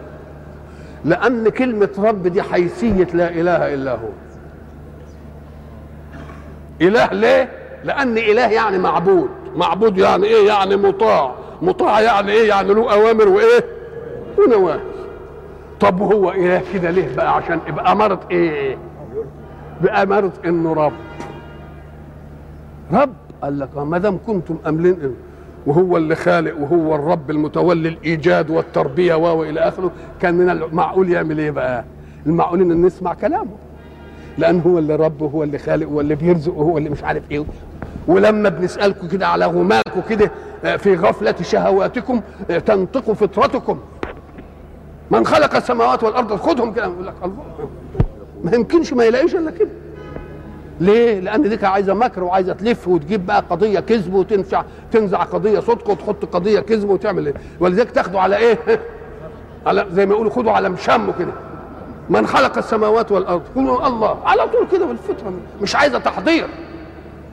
لأن 1.05 1.49
كلمة 1.49 1.91
رب 1.99 2.27
دي 2.27 2.43
حيثية 2.43 3.09
لا 3.15 3.31
إله 3.31 3.75
إلا 3.75 3.93
هو. 3.93 4.09
إله 6.83 7.07
ليه؟ 7.13 7.49
لأن 7.85 8.19
إله 8.19 8.47
يعني 8.53 8.79
معبود 8.79 9.29
معبود 9.57 9.99
يعني 9.99 10.27
إيه؟ 10.27 10.47
يعني 10.49 10.77
مطاع 10.77 11.35
مطاع 11.63 12.01
يعني 12.01 12.33
إيه؟ 12.33 12.49
يعني 12.49 12.75
له 12.75 12.93
أوامر 12.93 13.29
وإيه؟ 13.29 13.65
ونواهي 14.39 14.81
طب 15.81 16.03
هو 16.03 16.31
إله 16.31 16.63
كده 16.75 16.91
ليه 16.91 17.17
بقى 17.17 17.35
عشان 17.37 17.61
يبقى 17.69 17.93
أمارة 17.93 18.21
إيه؟ 18.31 18.79
بأمارة 19.81 20.33
إنه 20.45 20.73
رب 20.73 20.93
رب 22.93 23.13
قال 23.43 23.59
لك 23.59 23.79
ما 23.79 23.99
دام 23.99 24.19
كنتم 24.27 24.57
أملين 24.67 24.95
إنه 25.01 25.15
وهو 25.67 25.97
اللي 25.97 26.15
خالق 26.15 26.61
وهو 26.61 26.95
الرب 26.95 27.31
المتولي 27.31 27.89
الإيجاد 27.89 28.51
والتربية 28.51 29.15
والى 29.15 29.61
آخره 29.61 29.91
كان 30.21 30.35
من 30.35 30.51
المعقول 30.51 31.11
يعمل 31.11 31.39
إيه 31.39 31.51
بقى؟ 31.51 31.85
المعقول 32.27 32.61
إن 32.61 32.83
نسمع 32.83 33.15
كلامه 33.15 33.51
لأن 34.39 34.61
هو 34.61 34.79
اللي 34.79 34.97
رب 34.97 35.23
وهو 35.23 35.43
اللي 35.43 35.59
خالق 35.59 35.89
وهو 35.89 36.01
اللي 36.01 36.15
بيرزق 36.15 36.55
وهو 36.55 36.79
اللي 36.79 36.91
مش 36.91 37.05
عارف 37.05 37.31
إيه 37.31 37.45
ولما 38.09 38.49
بنسألكم 38.49 39.09
كده 39.09 39.27
على 39.27 39.47
غماكم 39.47 40.01
كده 40.09 40.31
في 40.77 40.95
غفلة 40.95 41.35
شهواتكم 41.43 42.21
تنطق 42.67 43.13
فطرتكم 43.13 43.79
من 45.11 45.27
خلق 45.27 45.57
السماوات 45.57 46.05
والأرض 46.05 46.37
خدهم 46.37 46.73
كده 46.73 46.85
يقول 46.85 47.07
لك 47.07 47.15
الله 47.25 47.45
ما 48.45 48.55
يمكنش 48.55 48.93
ما 48.93 49.05
يلاقيش 49.05 49.35
إلا 49.35 49.51
كده 49.51 49.71
ليه؟ 50.81 51.21
لأن 51.21 51.49
دي 51.49 51.67
عايزة 51.67 51.95
مكر 51.95 52.25
وعايزة 52.25 52.53
تلف 52.53 52.89
وتجيب 52.89 53.27
بقى 53.27 53.45
قضية 53.51 53.81
كذب 53.81 54.15
وتنزع 54.15 54.63
تنزع 54.93 55.23
قضية 55.23 55.61
صدق 55.61 55.91
وتحط 55.91 56.25
قضية 56.25 56.61
كذب 56.61 56.89
وتعمل 56.89 57.27
إيه؟ 57.27 57.35
ولذلك 57.61 57.91
تاخدوا 57.91 58.21
على 58.21 58.37
إيه؟ 58.37 58.59
على 59.67 59.87
زي 59.91 60.07
ما 60.07 60.15
يقولوا 60.15 60.31
خدوا 60.31 60.53
على 60.53 60.69
مشمه 60.69 61.13
كده. 61.19 61.33
من 62.11 62.27
خلق 62.27 62.59
السماوات 62.59 63.13
والأرض؟ 63.13 63.43
قولوا 63.55 63.87
الله 63.87 64.19
على 64.25 64.43
طول 64.49 64.67
كده 64.73 64.87
بالفطرة 64.87 65.33
مش 65.63 65.77
عايزة 65.77 65.99
تحضير. 65.99 66.47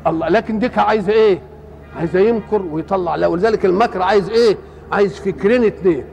الله 0.07 0.29
لكن 0.29 0.59
ديك 0.59 0.77
عايزة 0.77 1.11
إيه؟ 1.11 1.39
عايزة 1.97 2.19
يمكر 2.19 2.61
ويطلع 2.61 3.15
لا 3.15 3.27
ولذلك 3.27 3.65
المكر 3.65 4.01
عايز 4.01 4.29
إيه؟ 4.29 4.57
عايز 4.91 5.19
فكرين 5.19 5.63
اتنين. 5.63 6.03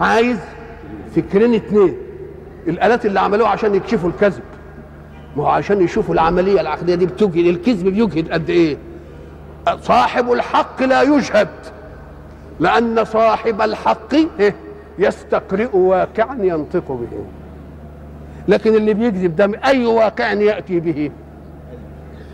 عايز 0.00 0.38
فكرين 1.16 1.54
اتنين. 1.54 1.96
الآلات 2.68 3.06
اللي 3.06 3.20
عملوها 3.20 3.48
عشان 3.50 3.74
يكشفوا 3.74 4.08
الكذب. 4.08 4.42
ما 5.36 5.42
هو 5.42 5.46
عشان 5.46 5.80
يشوفوا 5.80 6.14
العملية 6.14 6.60
العقدية 6.60 6.94
دي 6.94 7.06
بتجهد 7.06 7.46
الكذب 7.46 7.88
بيجهد 7.88 8.32
قد 8.32 8.50
إيه 8.50 8.76
صاحب 9.82 10.32
الحق 10.32 10.82
لا 10.82 11.02
يجهد 11.02 11.48
لأن 12.60 13.04
صاحب 13.04 13.60
الحق 13.60 14.14
يستقرئ 14.98 15.76
واقعا 15.76 16.38
ينطق 16.42 16.88
به 16.92 17.24
لكن 18.48 18.74
اللي 18.74 18.94
بيكذب 18.94 19.36
ده 19.36 19.50
أي 19.64 19.86
واقع 19.86 20.32
يأتي 20.32 20.80
به. 20.80 21.10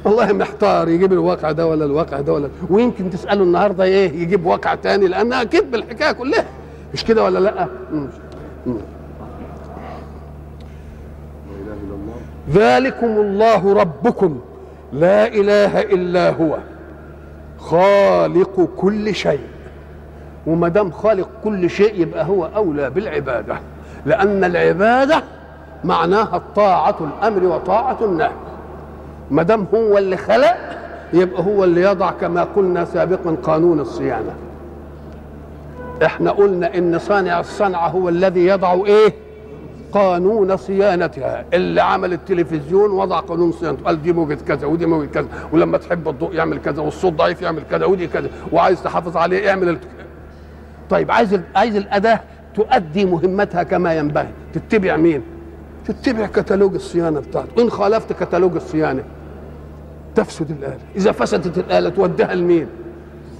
والله 0.04 0.32
محتار 0.32 0.88
يجيب 0.88 1.12
الواقع 1.12 1.52
ده 1.52 1.66
ولا 1.66 1.84
الواقع 1.84 2.20
ده 2.20 2.32
ولا 2.32 2.48
ويمكن 2.70 3.10
تسأله 3.10 3.42
النهارده 3.42 3.84
إيه 3.84 4.12
يجيب 4.12 4.46
واقع 4.46 4.74
تاني 4.74 5.08
لانها 5.08 5.44
كذب 5.44 5.74
الحكاية 5.74 6.12
كلها. 6.12 6.44
مش 6.94 7.04
كده 7.04 7.24
ولا 7.24 7.38
لأ. 7.38 7.66
ذلكم 12.50 13.06
الله 13.06 13.72
ربكم. 13.74 14.40
لا 14.92 15.26
إله 15.26 15.80
إلا 15.80 16.30
هو. 16.30 16.58
خالق 17.58 18.68
كل 18.76 19.14
شيء. 19.14 19.40
وما 20.46 20.68
دام 20.68 20.90
خالق 20.90 21.28
كل 21.44 21.70
شيء 21.70 22.00
يبقى 22.00 22.24
هو 22.26 22.44
أولى 22.56 22.90
بالعبادة. 22.90 23.58
لأن 24.06 24.44
العبادة 24.44 25.22
معناها 25.84 26.36
الطاعة 26.36 26.96
الأمر 27.00 27.44
وطاعة 27.44 27.98
النهي. 28.02 28.30
ما 29.30 29.42
دام 29.42 29.66
هو 29.74 29.98
اللي 29.98 30.16
خلق 30.16 30.56
يبقى 31.12 31.42
هو 31.42 31.64
اللي 31.64 31.82
يضع 31.82 32.10
كما 32.10 32.44
قلنا 32.44 32.84
سابقا 32.84 33.36
قانون 33.42 33.80
الصيانة. 33.80 34.34
إحنا 36.04 36.30
قلنا 36.30 36.78
إن 36.78 36.98
صانع 36.98 37.40
الصنعة 37.40 37.88
هو 37.88 38.08
الذي 38.08 38.46
يضع 38.46 38.72
إيه؟ 38.72 39.14
قانون 39.92 40.56
صيانتها. 40.56 41.44
اللي 41.54 41.80
عمل 41.80 42.12
التلفزيون 42.12 42.90
وضع 42.90 43.20
قانون 43.20 43.52
صيانته. 43.52 43.84
قال 43.84 44.02
دي 44.02 44.12
موجة 44.12 44.38
كذا 44.48 44.66
ودي 44.66 44.86
موجة 44.86 45.06
كذا 45.06 45.26
ولما 45.52 45.78
تحب 45.78 46.08
الضوء 46.08 46.34
يعمل 46.34 46.58
كذا 46.58 46.82
والصوت 46.82 47.12
ضعيف 47.12 47.42
يعمل 47.42 47.62
كذا 47.70 47.86
ودي 47.86 48.06
كذا 48.06 48.28
وعايز 48.52 48.82
تحافظ 48.82 49.16
عليه 49.16 49.50
اعمل 49.50 49.68
الت... 49.68 49.82
طيب 50.90 51.10
عايز 51.10 51.40
عايز 51.54 51.76
الأداة 51.76 52.20
تؤدي 52.54 53.04
مهمتها 53.04 53.62
كما 53.62 53.94
ينبغي. 53.94 54.28
تتبع 54.54 54.96
مين؟ 54.96 55.22
تتبع 55.88 56.26
كتالوج 56.26 56.74
الصيانة 56.74 57.20
بتاعته 57.20 57.62
إن 57.62 57.70
خالفت 57.70 58.12
كتالوج 58.12 58.54
الصيانة 58.54 59.02
تفسد 60.14 60.50
الآلة. 60.50 60.78
إذا 60.96 61.12
فسدت 61.12 61.58
الآلة 61.58 61.88
توديها 61.88 62.34
لمين؟ 62.34 62.66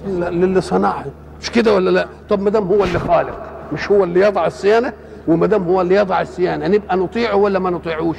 للي 0.07 0.61
صنعها 0.61 1.05
مش 1.41 1.51
كده 1.51 1.73
ولا 1.73 1.89
لا؟ 1.89 2.07
طب 2.29 2.41
ما 2.41 2.49
دام 2.49 2.67
هو 2.67 2.83
اللي 2.83 2.99
خالق 2.99 3.39
مش 3.73 3.91
هو 3.91 4.03
اللي 4.03 4.19
يضع 4.19 4.47
الصيانة 4.47 4.93
وما 5.27 5.47
دام 5.47 5.63
هو 5.63 5.81
اللي 5.81 5.95
يضع 5.95 6.21
الصيانة 6.21 6.67
نبقى 6.67 6.97
نطيعه 6.97 7.35
ولا 7.35 7.59
ما 7.59 7.69
نطيعوش؟ 7.69 8.17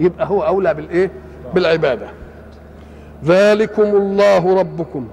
يبقى 0.00 0.26
هو 0.26 0.42
أولى 0.42 0.74
بالإيه؟ 0.74 1.10
بالعبادة. 1.54 2.06
ذلكم 3.24 3.82
الله 3.82 4.58
ربكم. 4.58 5.08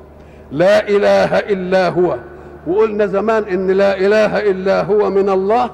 لا 0.51 0.89
إله 0.89 1.39
إلا 1.39 1.89
هو. 1.89 2.17
وقلنا 2.67 3.05
زمان 3.05 3.43
إن 3.43 3.71
لا 3.71 3.97
إله 3.97 4.51
إلا 4.51 4.83
هو 4.83 5.09
من 5.09 5.29
الله 5.29 5.69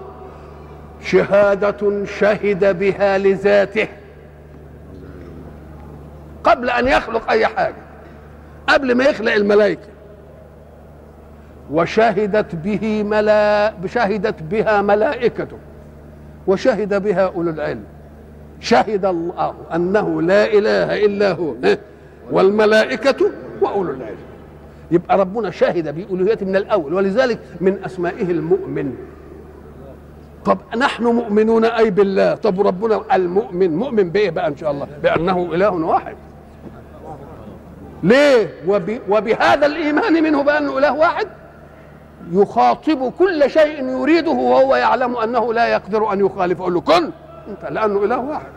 شهادة 1.02 2.06
شهد 2.06 2.80
بها 2.80 3.18
لذاته. 3.18 3.88
قبل 6.44 6.70
أن 6.70 6.88
يخلق 6.88 7.32
أي 7.32 7.48
حاجة. 7.48 7.76
قبل 8.68 8.96
ما 8.96 9.04
يخلق 9.04 9.34
الملائكة. 9.34 9.88
وشهدت 11.72 12.56
به 12.56 13.04
ملا 13.04 13.74
شهدت 13.86 14.44
بها 14.44 14.82
ملائكته. 14.82 15.58
وشهد 16.48 17.04
بها 17.04 17.28
أولو 17.28 17.50
العلم. 17.50 17.84
شهد 18.60 19.06
الله 19.06 19.56
أنه 19.76 20.22
لا 20.22 20.46
إله 20.46 21.06
إلا 21.06 21.32
هو. 21.32 21.56
والملائكة 22.32 23.32
وأولو 23.62 23.92
العلم. 23.92 24.18
يبقى 24.92 25.18
ربنا 25.18 25.52
شهد 25.52 25.96
بألوهيته 25.96 26.46
من 26.46 26.56
الأول. 26.56 26.94
ولذلك 26.94 27.40
من 27.62 27.84
أسمائه 27.86 28.32
المؤمن. 28.32 28.96
طب 30.48 30.58
نحن 30.78 31.04
مؤمنون 31.04 31.66
أي 31.66 31.90
بالله. 31.90 32.36
طب 32.36 32.68
ربنا 32.68 33.02
المؤمن 33.16 33.76
مؤمن 33.78 34.10
بإيه 34.10 34.30
بقى 34.30 34.48
إن 34.48 34.58
شاء 34.58 34.72
الله؟ 34.72 34.88
بأنه 35.04 35.50
إله 35.54 35.70
واحد. 35.72 36.16
ليه؟ 38.04 38.50
وب... 38.68 39.00
وبهذا 39.10 39.66
الإيمان 39.66 40.14
منه 40.24 40.44
بأنه 40.44 40.78
إله 40.78 40.94
واحد؟ 40.94 41.28
يخاطب 42.32 43.12
كل 43.20 43.50
شيء 43.50 43.84
يريده 43.90 44.32
وهو 44.32 44.76
يعلم 44.76 45.18
أنه 45.18 45.54
لا 45.54 45.68
يقدر 45.68 46.14
أن 46.14 46.26
يخالف 46.26 46.60
يقول 46.60 46.74
له 46.74 46.82
كن 46.82 47.12
أنت 47.50 47.72
لأنه 47.72 48.04
إله 48.04 48.20
واحد. 48.20 48.48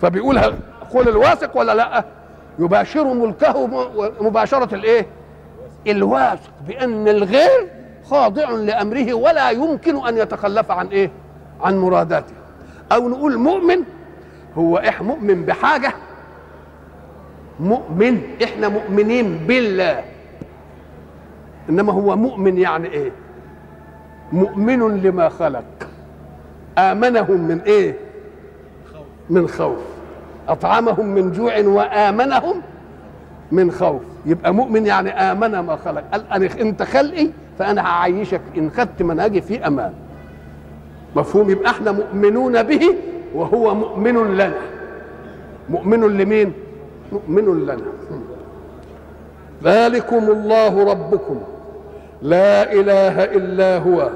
فبيقولها 0.00 0.50
قول 0.92 1.08
الواثق 1.08 1.56
ولا 1.56 1.74
لأ؟ 1.74 2.04
يباشر 2.58 3.04
ملكه 3.04 3.66
مباشرة 4.20 4.74
الإيه؟ 4.74 5.06
الواثق 5.86 6.50
بأن 6.68 7.08
الغير 7.08 7.68
خاضع 8.10 8.50
لأمره 8.50 9.14
ولا 9.14 9.50
يمكن 9.50 10.06
أن 10.06 10.18
يتخلف 10.18 10.70
عن 10.70 10.86
إيه؟ 10.86 11.10
عن 11.60 11.78
مراداته. 11.78 12.34
أو 12.92 13.08
نقول 13.08 13.38
مؤمن 13.38 13.76
هو 14.58 14.76
إح 14.76 15.02
مؤمن 15.02 15.44
بحاجة. 15.44 15.92
مؤمن 17.60 18.20
إحنا 18.44 18.68
مؤمنين 18.68 19.38
بالله. 19.46 20.02
إنما 21.68 21.92
هو 21.92 22.16
مؤمن 22.16 22.58
يعني 22.58 22.88
إيه؟ 22.88 23.12
مؤمن 24.32 25.02
لما 25.02 25.28
خلق. 25.28 25.64
آمنهم 26.78 27.40
من 27.40 27.60
إيه؟ 27.60 27.94
من 29.30 29.48
خوف. 29.48 29.78
أطعمهم 30.48 31.06
من 31.06 31.32
جوع 31.32 31.58
وآمنهم 31.58 32.62
من 33.52 33.72
خوف. 33.72 34.02
يبقى 34.26 34.54
مؤمن 34.54 34.86
يعني 34.86 35.10
آمن 35.10 35.58
ما 35.58 35.76
خلق. 35.76 36.04
قال 36.12 36.42
أنت 36.42 36.82
خلقي 36.82 37.30
فأنا 37.60 37.86
هعيشك 37.86 38.40
إن 38.56 38.70
خدت 38.70 39.02
منهجي 39.02 39.40
في 39.40 39.66
أمان. 39.66 39.92
مفهوم؟ 41.16 41.50
يبقى 41.50 41.70
إحنا 41.70 41.92
مؤمنون 41.92 42.62
به 42.62 42.94
وهو 43.34 43.74
مؤمن 43.74 44.34
لنا. 44.34 44.52
مؤمن 45.70 46.18
لمين؟ 46.18 46.52
مؤمن 47.12 47.66
لنا. 47.66 47.82
ذلكم 49.64 50.30
الله 50.30 50.90
ربكم. 50.90 51.40
لا 52.22 52.72
إله 52.72 53.24
إلا 53.24 53.78
هو. 53.78 54.10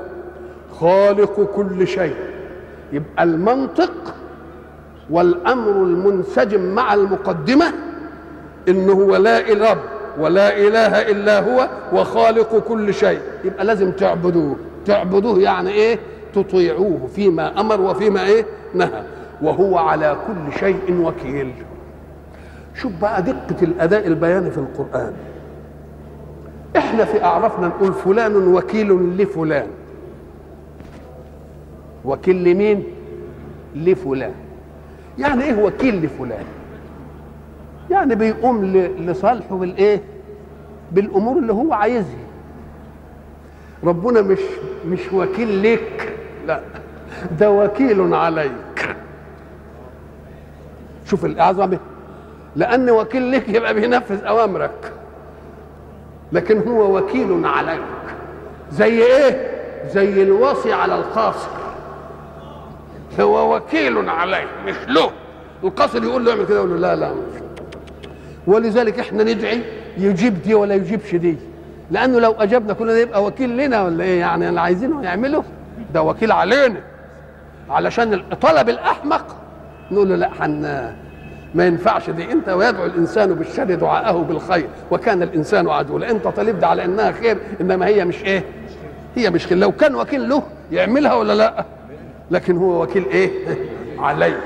خالق 0.80 1.50
كل 1.56 1.86
شيء. 1.86 2.16
يبقى 2.92 3.22
المنطق 3.22 4.14
والأمر 5.10 5.70
المنسجم 5.70 6.74
مع 6.74 6.94
المقدمة 6.94 7.66
إنه 8.68 8.92
هو 8.92 9.16
لا 9.16 9.38
رب 9.38 9.93
ولا 10.18 10.58
إله 10.58 11.10
إلا 11.10 11.40
هو 11.40 11.68
وخالق 11.92 12.58
كل 12.58 12.94
شيء. 12.94 13.20
يبقى 13.44 13.64
لازم 13.64 13.90
تعبدوه. 13.92 14.56
تعبدوه 14.86 15.40
يعني 15.40 15.70
إيه؟ 15.70 15.98
تطيعوه 16.34 17.08
فيما 17.14 17.60
أمر 17.60 17.80
وفيما 17.80 18.26
إيه؟ 18.26 18.46
نهى. 18.74 19.02
وهو 19.42 19.78
على 19.78 20.16
كل 20.26 20.58
شيء 20.58 21.00
وكيل. 21.00 21.52
شوف 22.74 22.92
بقى 23.02 23.22
دقة 23.22 23.62
الأداء 23.62 24.06
البياني 24.06 24.50
في 24.50 24.58
القرآن. 24.58 25.12
إحنا 26.76 27.04
في 27.04 27.24
اعرافنا 27.24 27.66
نقول 27.66 27.92
فلان 27.92 28.54
وكيل 28.54 29.16
لفلان. 29.16 29.66
وكيل 32.04 32.44
لمين؟ 32.44 32.84
لفلان. 33.74 34.34
يعني 35.18 35.44
إيه 35.44 35.62
وكيل 35.62 36.04
لفلان؟ 36.04 36.44
يعني 37.90 38.14
بيقوم 38.14 38.64
لصالحه 38.98 39.56
بالإيه؟ 39.56 40.00
بالأمور 40.92 41.38
اللي 41.38 41.52
هو 41.52 41.72
عايزها. 41.72 42.24
ربنا 43.84 44.20
مش 44.22 44.38
مش 44.86 45.12
وكيل 45.12 45.62
لك 45.62 46.14
لا 46.46 46.60
ده 47.40 47.50
وكيل 47.50 48.14
عليك. 48.14 48.96
شوف 51.06 51.24
الاعظم 51.24 51.76
لأن 52.56 52.90
وكيل 52.90 53.32
لك 53.32 53.48
يبقى 53.48 53.74
بينفذ 53.74 54.24
أوامرك 54.24 54.92
لكن 56.32 56.68
هو 56.68 56.98
وكيل 56.98 57.46
عليك. 57.46 57.80
زي 58.72 59.02
إيه؟ 59.02 59.50
زي 59.88 60.22
الوصي 60.22 60.72
على 60.72 60.94
القاصر 60.94 61.48
هو 63.20 63.56
وكيل 63.56 64.08
عليه 64.08 64.46
مش 64.66 64.74
له. 64.88 65.10
القاصر 65.64 66.02
يقول 66.04 66.24
له 66.24 66.30
اعمل 66.32 66.46
كده 66.46 66.56
يقول 66.56 66.70
له 66.70 66.76
لا 66.76 66.96
لا 66.96 67.12
مش 67.12 67.40
ولذلك 68.46 68.98
إحنا 68.98 69.22
ندعي 69.24 69.60
يجيب 69.98 70.42
دي 70.42 70.54
ولا 70.54 70.74
يجيبش 70.74 71.14
دي. 71.14 71.36
لأنه 71.90 72.20
لو 72.20 72.32
أجبنا 72.32 72.72
كلنا 72.72 72.98
يبقى 72.98 73.24
وكيل 73.24 73.56
لنا 73.56 73.82
ولا 73.82 74.04
إيه 74.04 74.20
يعني؟ 74.20 74.48
اللي 74.48 74.60
عايزينه 74.60 75.02
يعمله. 75.02 75.44
ده 75.94 76.02
وكيل 76.02 76.32
علينا. 76.32 76.80
علشان 77.70 78.22
طلب 78.42 78.68
الأحمق 78.68 79.36
نقول 79.90 80.08
له 80.08 80.16
لا 80.16 80.30
حن 80.40 80.62
ما 81.54 81.66
ينفعش 81.66 82.10
دي. 82.10 82.32
انت 82.32 82.48
ويدعو 82.48 82.84
الإنسان 82.84 83.34
بالشر 83.34 83.74
دعاءه 83.74 84.22
بالخير. 84.22 84.66
وكان 84.90 85.22
الإنسان 85.22 85.68
عدوا 85.68 86.10
انت 86.10 86.28
طالب 86.28 86.64
على 86.64 86.84
إنها 86.84 87.12
خير 87.12 87.38
إنما 87.60 87.86
هي 87.86 88.04
مش 88.04 88.24
إيه؟ 88.24 88.44
هي 89.16 89.30
مش 89.30 89.46
خير. 89.46 89.58
لو 89.58 89.72
كان 89.72 89.94
وكيل 89.94 90.28
له 90.28 90.42
يعملها 90.72 91.14
ولا 91.14 91.32
لا؟ 91.32 91.64
لكن 92.30 92.56
هو 92.56 92.82
وكيل 92.82 93.04
إيه؟ 93.06 93.30
عليه. 93.98 94.40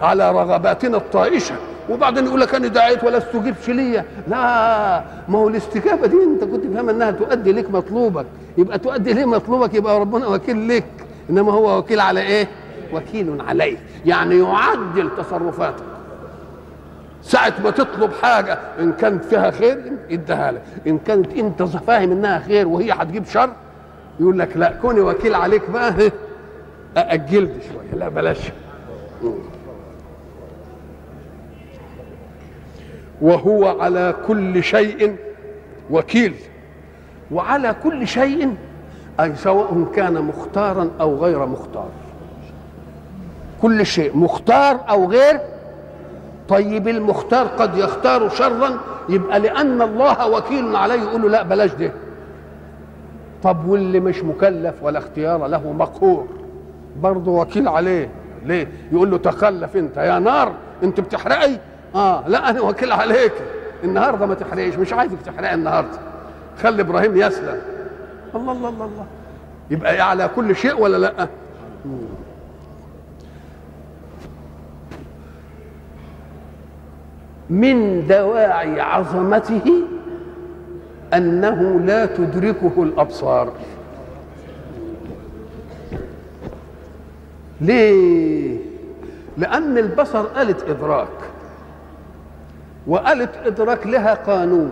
على 0.00 0.30
رغباتنا 0.32 0.96
الطائشة. 0.96 1.54
وبعدين 1.90 2.26
يقول 2.26 2.40
لك 2.40 2.54
أنا 2.54 2.68
دعيت 2.68 3.04
ولا 3.04 3.18
استجبش 3.18 3.68
ليا. 3.70 4.04
لا 4.28 5.04
ما 5.28 5.38
هو 5.38 5.48
الاستجابة 5.48 6.06
دي 6.06 6.16
أنت 6.16 6.44
كنت 6.44 6.74
فاهم 6.74 6.88
إنها 6.88 7.10
تؤدي 7.10 7.52
لك 7.52 7.70
مطلوبك. 7.70 8.26
يبقى 8.58 8.78
تؤدي 8.78 9.12
ليه 9.12 9.24
مطلوبك؟ 9.24 9.74
يبقى 9.74 10.00
ربنا 10.00 10.26
وكيل 10.26 10.68
لك 10.68 10.84
إنما 11.30 11.52
هو 11.52 11.78
وكيل 11.78 12.00
على 12.00 12.20
إيه؟ 12.20 12.48
وكيل 12.92 13.40
عليه 13.48 13.76
يعني 14.06 14.38
يعدل 14.38 15.10
تصرفاتك. 15.18 15.84
ساعة 17.22 17.52
ما 17.64 17.70
تطلب 17.70 18.10
حاجة 18.22 18.58
إن 18.80 18.92
كانت 18.92 19.24
فيها 19.24 19.50
خير 19.50 19.92
يديها 20.10 20.52
لك، 20.52 20.62
إن 20.86 20.98
كانت 20.98 21.32
أنت 21.32 21.62
فاهم 21.62 22.12
إنها 22.12 22.38
خير 22.38 22.68
وهي 22.68 22.92
هتجيب 22.92 23.24
شر 23.26 23.50
يقول 24.20 24.38
لك 24.38 24.56
لا 24.56 24.72
كوني 24.82 25.00
وكيل 25.00 25.34
عليك 25.34 25.70
بقى 25.70 25.94
أجلت 26.96 27.52
شوية. 27.72 27.98
لا 28.00 28.08
بلاش. 28.08 28.38
وهو 33.20 33.80
على 33.80 34.14
كل 34.26 34.62
شيء 34.62 35.16
وكيل. 35.90 36.34
وعلى 37.30 37.74
كل 37.82 38.08
شيء 38.08 38.54
أي 39.20 39.36
سواء 39.36 39.84
كان 39.94 40.22
مختارا 40.22 40.90
أو 41.00 41.16
غير 41.16 41.46
مختار. 41.46 41.88
كل 43.62 43.86
شيء 43.86 44.16
مختار 44.16 44.80
أو 44.88 45.10
غير. 45.10 45.40
طيب 46.48 46.88
المختار 46.88 47.46
قد 47.46 47.78
يختار 47.78 48.28
شرا 48.28 48.78
يبقى 49.08 49.40
لأن 49.40 49.82
الله 49.82 50.28
وكيل 50.28 50.76
عليه 50.76 51.02
يقول 51.02 51.22
له 51.22 51.28
لا 51.28 51.42
بلاش 51.42 51.72
ده. 51.72 51.92
طب 53.42 53.68
واللي 53.68 54.00
مش 54.00 54.24
مكلف 54.24 54.74
ولا 54.82 54.98
اختيار 54.98 55.46
له 55.46 55.72
مقهور 55.72 56.26
برضه 57.00 57.30
وكيل 57.32 57.68
عليه. 57.68 58.08
ليه؟ 58.44 58.68
يقول 58.92 59.10
له 59.10 59.18
تخلف 59.18 59.76
أنت. 59.76 59.96
يا 59.96 60.18
نار 60.18 60.52
أنت 60.82 61.00
بتحرقي. 61.00 61.58
آه 61.94 62.28
لا 62.28 62.50
أنا 62.50 62.60
وكيل 62.60 62.92
عليك. 62.92 63.32
النهارده 63.84 64.26
ما 64.26 64.34
تحرقيش 64.34 64.76
مش 64.76 64.92
عايزك 64.92 65.18
تحرقي 65.26 65.54
النهارده. 65.54 65.98
خلي 66.62 66.82
إبراهيم 66.82 67.16
يسلم. 67.16 67.60
الله 68.34 68.52
الله 68.52 68.68
الله 68.68 68.84
الله. 68.84 69.06
يبقى 69.70 70.00
على 70.00 70.30
كل 70.36 70.56
شيء 70.56 70.80
ولا 70.80 70.96
لأ؟ 70.96 71.28
من 77.50 78.06
دواعي 78.06 78.80
عظمته 78.80 79.72
أنه 81.14 81.80
لا 81.80 82.06
تدركه 82.06 82.72
الأبصار. 82.82 83.52
ليه؟ 87.60 88.58
لأن 89.38 89.78
البصر 89.78 90.24
آلة 90.40 90.56
إدراك. 90.68 91.08
وآلة 92.86 93.28
ادراك 93.46 93.86
لها 93.86 94.14
قانون. 94.14 94.70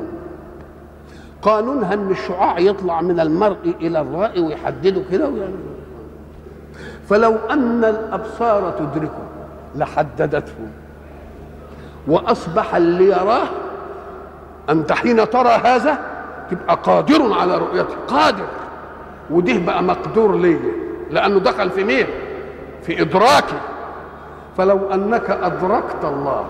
قانونها 1.42 1.94
ان 1.94 2.10
الشعاع 2.10 2.58
يطلع 2.58 3.00
من 3.00 3.20
المرء 3.20 3.74
إلى 3.80 4.00
الرائي 4.00 4.40
ويحدده 4.40 5.02
كده 5.12 5.30
فلو 7.08 7.36
أن 7.50 7.84
الأبصار 7.84 8.70
تدركه 8.70 9.22
لحددته. 9.76 10.52
وأصبح 12.08 12.74
اللي 12.74 13.04
يراه 13.08 13.46
انت 14.70 14.92
حين 14.92 15.30
ترى 15.30 15.48
هذا 15.48 15.98
تبقى 16.50 16.78
قادر 16.82 17.32
على 17.32 17.58
رؤيته 17.58 17.94
قادر. 18.08 18.46
وده 19.30 19.58
بقى 19.58 19.82
مقدور 19.82 20.36
ليه 20.36 20.60
لأنه 21.10 21.38
دخل 21.40 21.70
في 21.70 21.84
مين؟ 21.84 22.06
في 22.82 23.00
إدراكه. 23.00 23.60
فلو 24.56 24.78
أنك 24.94 25.30
أدركت 25.30 26.04
الله 26.04 26.46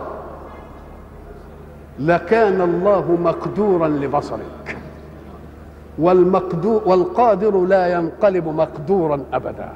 لكان 1.99 2.61
الله 2.61 3.18
مقدورا 3.22 3.88
لبصرك. 3.88 4.76
والمقدور 5.99 6.82
والقادر 6.86 7.64
لا 7.64 7.86
ينقلب 7.92 8.49
مقدورا 8.49 9.24
أبدا. 9.32 9.72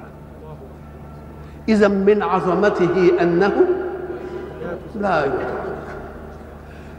إذا 1.68 1.88
من 1.88 2.22
عظمته 2.22 3.10
أنه 3.20 3.52
لا 5.00 5.24
يدرك. 5.24 5.64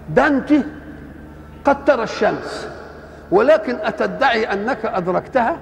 ده 0.09 0.27
انت 0.27 0.53
قد 1.65 1.85
ترى 1.85 2.03
الشمس 2.03 2.67
ولكن 3.31 3.75
أتدعي 3.75 4.53
أنك 4.53 4.85
أدركتها؟ 4.85 5.57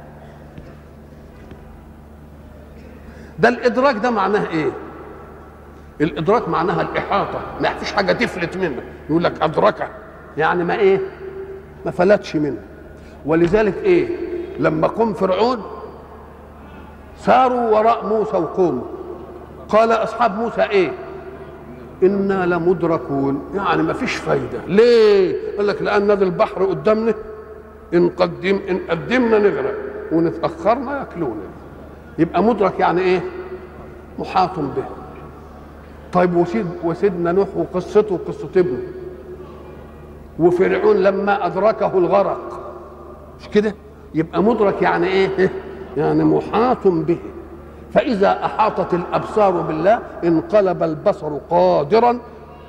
ده 3.40 3.50
الإدراك 3.50 3.96
ده 3.96 4.10
معناه 4.10 4.48
إيه؟ 4.48 4.72
الإدراك 6.02 6.50
معناها 6.50 6.82
الإحاطة. 6.82 7.40
ما 7.62 7.74
فيش 7.74 7.92
حاجة 7.94 8.12
تفلت 8.12 8.58
منه 8.58 8.82
يقول 9.10 9.24
لك 9.24 9.42
أدركه 9.44 9.88
يعني 10.38 10.64
ما 10.64 10.76
إيه؟ 10.80 11.00
ما 11.86 11.92
فلتش 11.92 12.36
منه. 12.36 12.62
ولذلك 13.26 13.78
إيه؟ 13.84 14.08
لما 14.60 14.88
قم 14.88 15.14
فرعون 15.14 15.62
ساروا 17.18 17.78
وراء 17.78 18.06
موسى 18.06 18.38
وقوموا 18.38 18.84
قال 19.70 19.92
أصحاب 19.92 20.38
موسى 20.38 20.62
إيه؟ 20.64 20.92
إنا 22.04 22.46
لمدركون. 22.46 23.42
يعني 23.56 23.84
ما 23.84 23.94
فيش 23.94 24.16
فايدة. 24.16 24.60
ليه؟ 24.68 25.36
قال 25.58 25.68
لك 25.68 25.82
لأن 25.82 26.08
ده 26.08 26.14
البحر 26.26 26.66
قدامنا. 26.66 27.14
إن 27.94 28.10
قدم 28.10 28.60
إن 28.70 28.80
قدمنا 28.90 29.40
نغرق 29.40 29.74
وإن 30.12 30.28
اتأخرنا 30.28 30.98
ياكلونا 31.00 31.42
يبقى 32.18 32.44
مدرك 32.44 32.80
يعني 32.80 33.02
إيه؟ 33.02 33.22
محاط 34.20 34.60
به. 34.60 34.84
طيب 36.14 36.36
وسيد 36.36 36.66
وسيدنا 36.84 37.32
نوح 37.32 37.48
وقصته 37.58 38.16
وقصة 38.16 38.50
ابنه. 38.58 38.82
وفرعون 40.40 40.96
لما 40.96 41.46
أدركه 41.46 41.98
الغرق. 41.98 42.74
مش 43.40 43.50
كده؟ 43.50 43.76
يبقى 44.16 44.44
مدرك 44.44 44.82
يعني 44.82 45.08
إيه؟ 45.08 45.52
يعني 45.98 46.24
محاط 46.24 46.88
به. 46.88 47.18
فإذا 47.94 48.46
أحاطت 48.46 48.94
الأبصار 48.94 49.52
بالله 49.52 50.00
انقلب 50.24 50.84
البصر 50.84 51.38
قادرا 51.50 52.20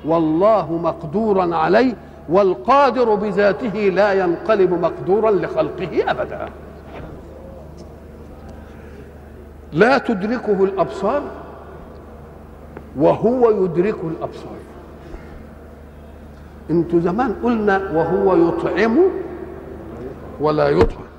والله 0.05 0.71
مقدورا 0.71 1.55
عليه 1.55 1.95
والقادر 2.29 3.15
بذاته 3.15 3.79
لا 3.79 4.13
ينقلب 4.13 4.73
مقدورا 4.73 5.31
لخلقه 5.31 6.11
أبدا. 6.11 6.49
لا 9.73 9.97
تدركه 9.97 10.63
الأبصار؟ 10.63 11.21
وهو 12.97 13.49
يدرك 13.65 13.95
الأبصار. 14.03 14.55
أنتوا 16.69 16.99
زمان 16.99 17.35
قلنا 17.43 17.77
وهو 17.93 18.47
يطعم 18.47 18.97
ولا 20.41 20.69
يطعم. 20.69 21.09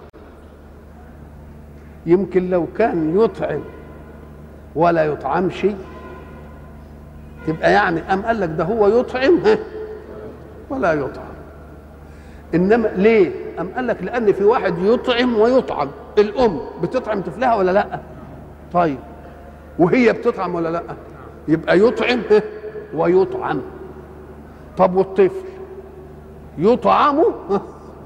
يمكن 2.06 2.50
لو 2.50 2.66
كان 2.78 3.20
يطعم 3.20 3.60
ولا 4.74 5.04
يطعم 5.04 5.50
شيء 5.50 5.76
تبقى 7.46 7.72
يعني 7.72 8.00
أم 8.12 8.22
قال 8.22 8.40
لك 8.40 8.48
ده 8.48 8.64
هو 8.64 8.88
يطعم؟ 9.00 9.38
ولا 10.70 10.92
يطعم. 10.92 11.24
إنما 12.54 12.88
ليه؟ 12.88 13.30
أم 13.60 13.68
قال 13.76 13.86
لك 13.86 14.02
لأن 14.02 14.32
في 14.32 14.44
واحد 14.44 14.78
يطعم 14.78 15.38
ويطعم. 15.40 15.88
الأم 16.18 16.60
بتطعم 16.82 17.20
طفلها 17.20 17.54
ولا 17.54 17.70
لأ؟ 17.70 18.00
طيب. 18.72 18.98
وهي 19.78 20.12
بتطعم 20.12 20.54
ولا 20.54 20.68
لأ؟ 20.68 20.82
يبقى 21.48 21.78
يطعم 21.78 22.20
ويطعم. 22.94 23.60
طب 24.76 24.94
والطفل؟ 24.94 25.44
يطعم 26.58 27.22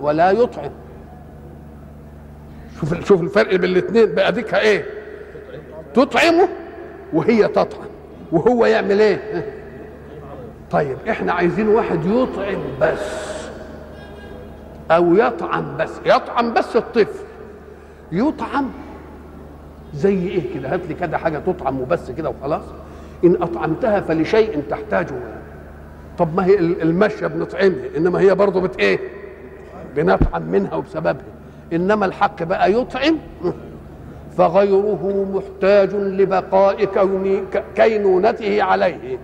ولا 0.01 0.31
يطعم. 0.31 0.71
شوف 2.81 3.05
شوف 3.07 3.21
الفرق 3.23 3.55
بين 3.55 3.71
الاثنين 3.71 4.15
بقى 4.15 4.33
ديكها 4.33 4.61
إيه؟ 4.61 4.85
تطعمه 5.95 6.49
وهي 7.13 7.49
تطعم. 7.49 7.87
وهو 8.33 8.67
يعمل 8.67 9.01
إيه؟ 9.01 9.53
طيب 10.71 10.97
إحنا 11.09 11.33
عايزين 11.33 11.69
واحد 11.69 12.05
يطعم 12.07 12.63
بس. 12.81 13.35
أو 14.91 15.15
يطعم 15.15 15.77
بس. 15.77 15.91
يطعم 16.07 16.55
بس 16.55 16.77
الطفل. 16.77 17.25
يطعم 18.13 18.71
زي 19.95 20.29
إيه 20.29 20.55
كده؟ 20.55 20.75
هات 20.75 20.81
لي 20.89 20.95
كده 20.95 21.19
حاجة 21.19 21.39
تطعم 21.39 21.81
وبس 21.81 22.11
كده 22.11 22.31
وخلاص. 22.31 22.65
إن 23.25 23.43
أطعمتها 23.43 24.01
فلشيء 24.01 24.63
تحتاجه. 24.71 25.15
طب 26.19 26.37
ما 26.37 26.47
هي 26.47 26.59
المشية 26.59 27.27
بنطعمها 27.27 27.97
إنما 27.97 28.21
هي 28.21 28.35
برضه 28.35 28.61
بت 28.61 28.77
إيه؟ 28.81 28.99
بنطعم 29.97 30.43
منها 30.43 30.75
وبسببها. 30.75 31.25
إنما 31.73 32.07
الحق 32.07 32.43
بقى 32.43 32.73
يطعم 32.73 33.19
فغيره 34.37 35.27
محتاج 35.35 35.95
لبقاء 35.95 36.85
كينونته 37.77 38.63
عليه. 38.63 39.19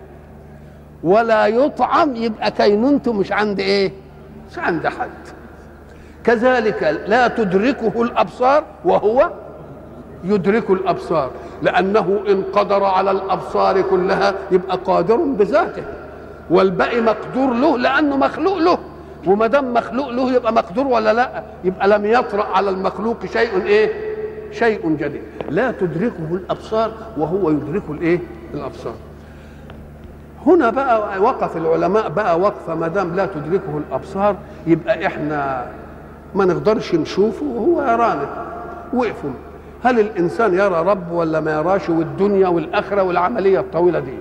ولا 1.02 1.46
يطعم 1.46 2.16
يبقى 2.16 2.50
كينونته 2.50 3.12
مش 3.12 3.32
عند 3.32 3.60
إيه؟ 3.60 3.92
مش 4.50 4.58
عند 4.58 4.86
حد. 4.88 5.08
كذلك 6.24 6.82
لا 7.06 7.28
تدركه 7.28 8.02
الأبصار 8.02 8.64
وهو 8.84 9.30
يدرك 10.24 10.70
الأبصار 10.70 11.30
لأنه 11.62 12.20
إن 12.28 12.42
قدر 12.52 12.84
على 12.84 13.10
الأبصار 13.10 13.80
كلها 13.82 14.34
يبقى 14.50 14.78
قادر 14.84 15.16
بذاته. 15.16 15.82
والباقي 16.50 17.00
مقدور 17.00 17.52
له 17.54 17.78
لأنه 17.78 18.16
مخلوق 18.16 18.58
له. 18.58 18.78
وما 19.26 19.46
دام 19.46 19.74
مخلوق 19.74 20.08
له 20.08 20.32
يبقى 20.32 20.52
مقدور 20.52 20.86
ولا 20.86 21.12
لأ؟ 21.12 21.42
يبقى 21.64 21.88
لم 21.88 22.06
يطرأ 22.06 22.44
على 22.44 22.70
المخلوق 22.70 23.26
شيء 23.26 23.62
إيه؟ 23.62 23.92
شيء 24.52 24.96
جديد. 24.96 25.22
لا 25.50 25.70
تدركه 25.70 26.28
الأبصار 26.30 26.90
وهو 27.16 27.50
يدرك 27.50 27.82
الإيه؟ 27.90 28.20
الأبصار. 28.54 28.94
هنا 30.46 30.70
بقى 30.70 31.20
وقف 31.22 31.56
العلماء 31.56 32.08
بقى 32.08 32.40
وقفه 32.40 32.74
ما 32.74 32.88
دام 32.88 33.16
لا 33.16 33.26
تدركه 33.26 33.78
الأبصار 33.88 34.36
يبقى 34.66 35.06
إحنا 35.06 35.66
ما 36.34 36.44
نقدرش 36.44 36.94
نشوفه 36.94 37.46
وهو 37.46 37.82
يرانا. 37.82 38.28
وقفوا. 38.94 39.30
هل 39.84 40.00
الإنسان 40.00 40.54
يرى 40.54 40.82
رب 40.82 41.12
ولا 41.12 41.40
ما 41.40 41.52
يراش 41.52 41.88
والدنيا 41.88 42.48
والآخرة 42.48 43.02
والعملية 43.02 43.60
الطويلة 43.60 43.98
دي؟ 43.98 44.14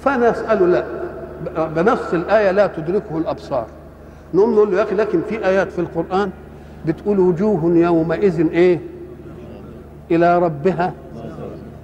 فانا 0.00 0.30
اساله 0.30 0.66
لا. 0.66 0.84
بنص 1.66 2.12
الآية 2.14 2.50
لا 2.50 2.66
تدركه 2.66 3.18
الأبصار. 3.18 3.66
نقوم 4.34 4.54
نقول 4.54 4.70
له 4.72 4.78
يا 4.78 4.82
أخي 4.82 4.94
لكن 4.94 5.20
في 5.28 5.46
آيات 5.46 5.72
في 5.72 5.78
القرآن 5.78 6.30
بتقول 6.86 7.18
وجوه 7.20 7.76
يومئذ 7.76 8.50
إيه؟ 8.50 8.80
إلى 10.10 10.38
ربها. 10.38 10.92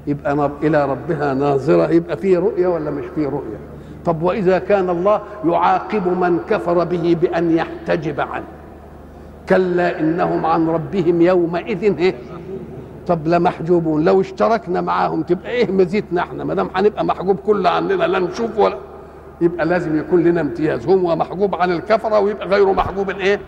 يبقى. 0.06 0.50
إلى 0.62 0.84
ربها 0.86 1.34
ناظرة. 1.34 1.90
يبقى 1.90 2.16
فيه 2.16 2.38
رؤية 2.38 2.66
ولا 2.66 2.90
مش 2.90 3.04
فيه 3.14 3.26
رؤية؟ 3.26 3.56
طب 4.04 4.22
وإذا 4.22 4.58
كان 4.58 4.90
الله 4.90 5.20
يعاقب 5.44 6.06
من 6.08 6.38
كفر 6.50 6.84
به 6.84 7.16
بأن 7.22 7.56
يحتجب 7.56 8.20
عنه. 8.20 8.44
كلا 9.48 10.00
إنهم 10.00 10.46
عن 10.46 10.68
ربهم 10.68 11.20
يومئذ 11.20 11.98
إيه 11.98 12.14
طب 13.06 13.26
لمحجوبون 13.28 14.04
لو 14.04 14.20
اشتركنا 14.20 14.80
معاهم 14.80 15.22
تبقى 15.22 15.50
إيه 15.50 15.70
مزيتنا 15.72 16.20
إحنا؟ 16.22 16.44
ما 16.44 16.54
دام 16.54 16.68
هنبقى 16.74 17.04
محجوب 17.04 17.36
كل 17.36 17.66
عننا 17.66 18.04
لا 18.06 18.18
نشوف 18.18 18.58
ولا 18.58 18.78
يبقى 19.40 19.66
لازم 19.66 19.98
يكون 19.98 20.22
لنا 20.22 20.40
امتياز. 20.40 20.86
هو 20.86 21.16
محجوب 21.16 21.54
عن 21.54 21.72
الكفرة 21.72 22.18
ويبقى 22.20 22.46
غيره 22.46 22.72
محجوب 22.72 23.10
إيه 23.10 23.40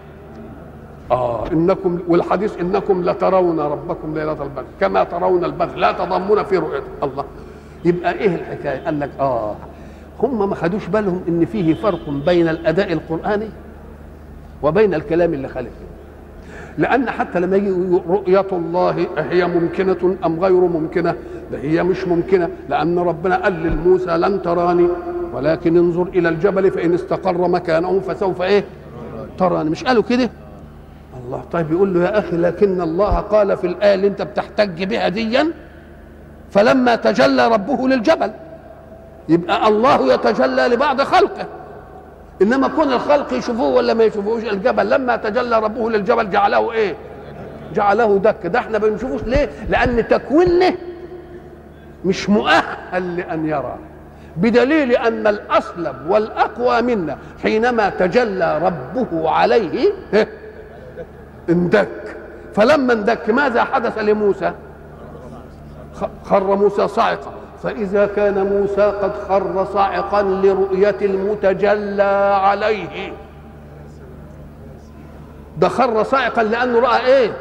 آه 1.11 1.53
إنكم 1.53 1.99
والحديث 2.09 2.59
إنكم 2.61 3.03
لترون 3.05 3.61
ربكم 3.61 4.14
ليلة 4.14 4.42
البدر 4.42 4.64
كما 4.80 5.05
ترون 5.05 5.45
البدر. 5.45 5.76
لا 5.76 5.92
تضمون 5.92 6.42
في 6.42 6.57
رؤيته 6.59 6.86
الله. 7.03 7.24
يبقى 7.84 8.12
إيه 8.12 8.34
الحكاية؟ 8.34 8.84
قال 8.84 9.01
لك 9.01 9.11
آه 9.20 9.55
هم 10.22 10.49
ما 10.49 10.55
خدوش 10.55 10.86
بالهم 10.86 11.20
إن 11.28 11.45
فيه 11.45 11.74
فرق 11.74 12.11
بين 12.11 12.49
الأداء 12.49 12.92
القرآني 12.92 13.49
وبين 14.62 14.95
الكلام 14.95 15.34
اللي 15.34 15.49
خلفه 15.49 15.84
لأن 16.79 17.11
حتى 17.11 17.41
لما 17.41 17.57
يجي 17.57 17.70
رؤية 18.09 18.47
الله 18.53 19.07
هي 19.18 19.47
ممكنة 19.47 20.16
أم 20.25 20.41
غير 20.41 20.53
ممكنة؟ 20.61 21.14
ده 21.53 21.59
هي 21.59 21.83
مش 21.83 22.07
ممكنة 22.07 22.49
لأن 22.68 22.99
ربنا 22.99 23.37
قال 23.37 23.62
لموسى 23.62 24.11
لن 24.11 24.43
تراني 24.43 24.89
ولكن 25.35 25.77
انظر 25.77 26.03
إلى 26.03 26.29
الجبل 26.29 26.70
فإن 26.70 26.95
استقر 26.95 27.49
مكانه 27.49 28.01
فسوف 28.01 28.43
إيه؟ 28.43 28.64
تراني. 29.39 29.70
مش 29.70 29.85
قالوا 29.85 30.03
كده؟ 30.03 30.31
الله 31.25 31.43
طيب 31.53 31.72
يقول 31.72 31.95
له 31.95 32.05
يا 32.05 32.18
أخي 32.18 32.37
لكن 32.37 32.81
الله 32.81 33.14
قال 33.18 33.57
في 33.57 33.66
الآية 33.66 33.95
اللي 33.95 34.07
أنت 34.07 34.22
بتحتج 34.22 34.85
بها 34.85 35.09
ديا 35.09 35.51
فلما 36.51 36.97
تجلى 36.97 37.49
ربه 37.49 37.89
للجبل 37.89 38.31
يبقى 39.29 39.68
الله 39.68 40.14
يتجلى 40.14 40.66
لبعض 40.68 41.03
خلقه. 41.03 41.47
إنما 42.43 42.68
كون 42.68 42.93
الخلق 42.93 43.32
يشوفوه 43.32 43.68
ولا 43.68 43.95
ما 43.95 44.05
يشوفوش 44.05 44.43
الجبل 44.43 44.91
لما 44.91 45.16
تجلى 45.16 45.59
ربه 45.59 45.91
للجبل 45.91 46.30
جعله 46.30 46.72
إيه؟ 46.72 46.95
جعله 47.74 48.18
دك. 48.18 48.47
ده 48.47 48.59
إحنا 48.59 48.78
بنشوفوش 48.78 49.22
ليه؟ 49.22 49.51
لأن 49.68 50.09
تكوينه 50.09 50.74
مش 52.05 52.30
مؤهل 52.30 53.16
لأن 53.16 53.49
يرى. 53.49 53.78
بدليل 54.37 54.93
أن 54.93 55.26
الاصلب 55.26 55.97
والأقوى 56.09 56.82
منا 56.82 57.18
حينما 57.43 57.89
تجلى 57.89 58.59
ربه 58.59 59.30
عليه 59.30 59.93
اندك. 61.49 62.16
فلما 62.55 62.93
اندك 62.93 63.30
ماذا 63.30 63.64
حدث 63.64 63.99
لموسى؟ 63.99 64.53
خر 66.24 66.57
موسى 66.57 66.89
صاعقا. 66.89 67.32
فإذا 67.65 68.07
كان 68.07 68.47
موسى 68.47 68.83
قد 68.83 69.12
خر 69.29 69.65
صاعقا 69.73 70.23
لرؤية 70.23 70.97
المتجلى 71.03 72.39
عليه. 72.43 73.12
ده 75.59 75.69
خر 75.69 76.03
صاعقا 76.03 76.43
لأنه 76.43 76.79
رأى 76.79 77.07
إيه؟ 77.07 77.33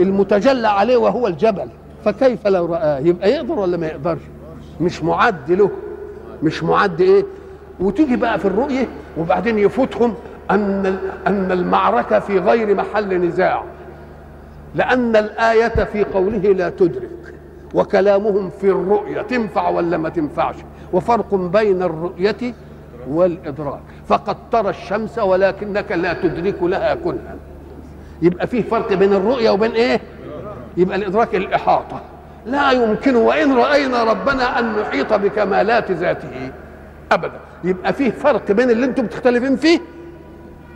المتجلى 0.00 0.68
عليه 0.68 0.96
وهو 0.96 1.26
الجبل. 1.26 1.68
فكيف 2.04 2.46
لو 2.46 2.66
رآه 2.66 2.98
يبقى 2.98 3.30
يقدر 3.30 3.52
ولا 3.58 3.76
ما 3.76 3.86
يقدرش؟ 3.86 4.20
مش 4.80 5.02
معد 5.04 5.52
له. 5.52 5.70
مش 6.42 6.64
معد 6.64 7.00
إيه؟ 7.00 7.24
وتيجي 7.80 8.16
بقى 8.16 8.38
في 8.38 8.44
الرؤية 8.44 8.88
وبعدين 9.18 9.58
يفوتهم 9.58 10.14
أن 10.50 10.98
أن 11.26 11.52
المعركة 11.52 12.18
في 12.18 12.38
غير 12.38 12.74
محل 12.74 13.14
نزاع. 13.26 13.62
لأن 14.74 15.16
الآية 15.16 15.84
في 15.84 16.04
قوله 16.04 16.38
لا 16.38 16.70
تدرك. 16.70 17.31
وكلامهم 17.74 18.50
في 18.50 18.70
الرؤية 18.70 19.22
تنفع 19.22 19.68
ولا 19.68 19.96
ما 19.96 20.08
تنفعش؟ 20.08 20.56
وفرق 20.92 21.34
بين 21.34 21.82
الرؤية 21.82 22.54
والإدراك. 23.08 23.80
فقد 24.06 24.36
ترى 24.52 24.70
الشمس 24.70 25.18
ولكنك 25.18 25.92
لا 25.92 26.12
تدرك 26.12 26.62
لها 26.62 26.94
كنها. 26.94 27.36
يبقى 28.22 28.46
فيه 28.46 28.62
فرق 28.62 28.92
بين 28.92 29.12
الرؤية 29.12 29.50
وبين 29.50 29.70
إيه؟ 29.72 30.00
يبقى 30.76 30.96
الإدراك 30.96 31.34
الإحاطة. 31.34 32.00
لا 32.46 32.70
يمكن 32.70 33.16
وإن 33.16 33.52
رأينا 33.52 34.04
ربنا 34.04 34.58
أن 34.58 34.80
نحيط 34.80 35.12
بكمالات 35.12 35.90
ذاته 35.90 36.50
أبدا. 37.12 37.40
يبقى 37.64 37.92
فيه 37.92 38.10
فرق 38.10 38.52
بين 38.52 38.70
اللي 38.70 38.86
أنتم 38.86 39.02
بتختلفين 39.02 39.56
فيه 39.56 39.80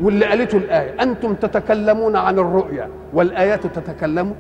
واللي 0.01 0.27
قالته 0.27 0.59
الآية. 0.59 1.03
أنتم 1.03 1.35
تتكلمون 1.35 2.17
عن 2.17 2.39
الرؤية 2.39 2.89
والآيات 3.13 3.67
تتكلم 3.67 4.35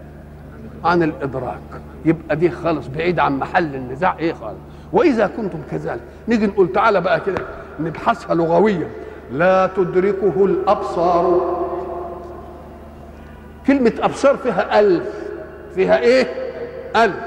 عن 0.84 1.02
الإدراك. 1.02 1.58
يبقى 2.06 2.36
دي 2.36 2.50
خالص 2.50 2.86
بعيد 2.86 3.18
عن 3.18 3.38
محل 3.38 3.74
النزاع. 3.74 4.18
إيه 4.18 4.32
خالص؟ 4.32 4.58
وإذا 4.92 5.26
كنتم 5.26 5.58
كذلك. 5.70 6.00
نيجي 6.28 6.46
نقول 6.46 6.72
تعالى 6.72 7.00
بقى 7.00 7.20
كده 7.20 7.42
نبحثها 7.80 8.34
لغويا. 8.34 8.88
لا 9.32 9.66
تدركه 9.66 10.44
الأبصار. 10.44 11.56
كلمة 13.66 13.92
أبصار 14.00 14.36
فيها 14.36 14.80
ألف 14.80 15.10
فيها 15.74 15.98
إيه؟ 15.98 16.26
ألف. 16.96 17.24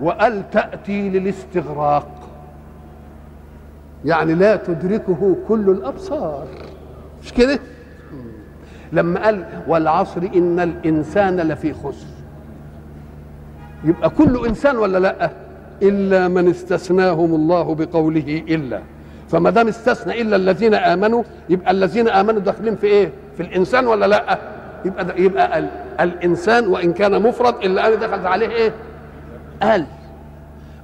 وأل 0.00 0.50
تأتي 0.50 1.10
للاستغراق. 1.10 2.08
يعني 4.04 4.34
لا 4.34 4.56
تدركه 4.56 5.36
كل 5.48 5.70
الأبصار. 5.70 6.46
مش 7.22 7.32
كده؟ 7.32 7.58
لما 8.92 9.24
قال 9.24 9.44
والعصر 9.68 10.22
إن 10.34 10.60
الإنسان 10.60 11.40
لفي 11.40 11.72
خسر. 11.72 12.11
يبقى 13.84 14.10
كل 14.10 14.46
إنسان 14.46 14.76
ولا 14.76 14.98
لأ؟ 14.98 15.30
إلا 15.82 16.28
من 16.28 16.48
استثناهم 16.48 17.34
الله 17.34 17.74
بقوله 17.74 18.42
إلا. 18.48 18.80
فما 19.28 19.50
دام 19.50 19.68
استثنى 19.68 20.20
إلا 20.22 20.36
الذين 20.36 20.74
آمنوا 20.74 21.22
يبقى 21.48 21.70
الذين 21.70 22.08
آمنوا 22.08 22.40
داخلين 22.40 22.76
في 22.76 22.86
إيه؟ 22.86 23.10
في 23.36 23.42
الإنسان 23.42 23.86
ولا 23.86 24.06
لأ؟ 24.06 24.38
يبقى 24.84 25.22
يبقى 25.22 25.58
ال 25.58 25.68
الإنسان 26.00 26.66
وإن 26.66 26.92
كان 26.92 27.22
مفرد 27.22 27.54
إلا 27.64 27.94
أن 27.94 28.00
دخلت 28.00 28.26
عليه 28.26 28.48
إيه؟ 28.48 28.72
ال 29.62 29.84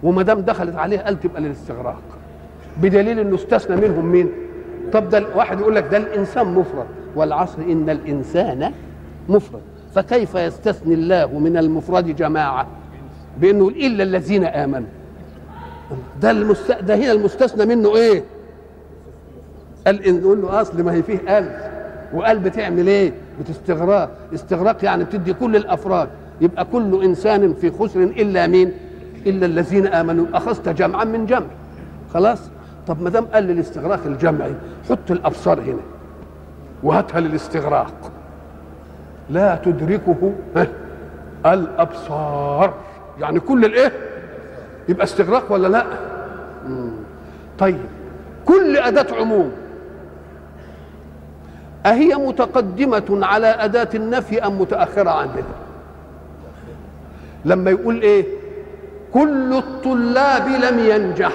وما 0.02 0.22
دام 0.22 0.40
دخلت 0.40 0.76
عليه 0.76 1.08
ال 1.08 1.20
تبقى 1.20 1.40
للاستغراق. 1.40 2.02
بدليل 2.82 3.18
إنه 3.18 3.34
استثنى 3.34 3.76
منهم 3.88 4.06
مين؟ 4.06 4.28
طب 4.92 5.08
ده 5.08 5.26
واحد 5.36 5.60
يقول 5.60 5.74
لك 5.74 5.84
ده 5.90 5.96
الإنسان 5.96 6.46
مفرد 6.46 6.86
والعصر 7.16 7.58
إن 7.62 7.90
الإنسان 7.90 8.72
مفرد. 9.28 9.60
فكيف 9.94 10.34
يستثني 10.34 10.94
الله 10.94 11.38
من 11.38 11.56
المفرد 11.56 12.16
جماعة؟ 12.16 12.66
بأنه 13.40 13.68
إلا 13.68 14.02
الذين 14.02 14.44
آمنوا. 14.44 14.88
ده 16.22 16.30
المست... 16.30 16.72
ده 16.72 16.94
هنا 16.96 17.12
المستثنى 17.12 17.76
منه 17.76 17.96
إيه؟ 17.96 18.24
قال 19.86 20.20
نقول 20.20 20.42
له 20.42 20.60
أصل 20.60 20.82
ما 20.82 20.92
هي 20.92 21.02
فيه 21.02 21.18
قلب. 21.28 21.52
وقلب 22.14 22.42
بتعمل 22.42 22.86
إيه؟ 22.86 23.12
بتستغراق. 23.40 24.10
استغراق 24.34 24.84
يعني 24.84 25.04
بتدي 25.04 25.32
كل 25.32 25.56
الأفراد. 25.56 26.08
يبقى 26.40 26.64
كل 26.64 27.04
إنسان 27.04 27.54
في 27.54 27.70
خسر 27.70 28.02
إلا 28.02 28.46
مين؟ 28.46 28.72
إلا 29.26 29.46
الذين 29.46 29.86
آمنوا. 29.86 30.26
أخذت 30.34 30.68
جمعا 30.68 31.04
من 31.04 31.26
جمع. 31.26 31.46
خلاص؟ 32.14 32.38
طب 32.86 33.02
ما 33.02 33.10
دام 33.10 33.24
قال 33.24 33.44
للاستغراق 33.44 34.00
الجمعي 34.06 34.52
حط 34.90 35.10
الأبصار 35.10 35.60
هنا. 35.60 35.82
وهاتها 36.82 37.20
للاستغراق. 37.20 38.12
لا 39.30 39.54
تدركه 39.64 40.32
الأبصار. 41.46 42.74
يعني 43.20 43.40
كل 43.40 43.64
الايه 43.64 43.92
يبقى 44.88 45.04
استغراق 45.04 45.52
ولا 45.52 45.68
لا. 45.68 45.84
طيب 47.58 47.78
كل 48.44 48.76
أداة 48.76 49.16
عموم. 49.16 49.52
أهي 51.86 52.14
متقدمة 52.14 53.26
على 53.26 53.46
أداة 53.46 53.88
النفي 53.94 54.46
أم 54.46 54.60
متأخرة 54.60 55.10
عنها 55.10 55.42
لما 57.44 57.70
يقول 57.70 58.02
إيه؟ 58.02 58.24
كل 59.14 59.52
الطلاب 59.58 60.48
لم 60.48 60.78
ينجح. 60.78 61.32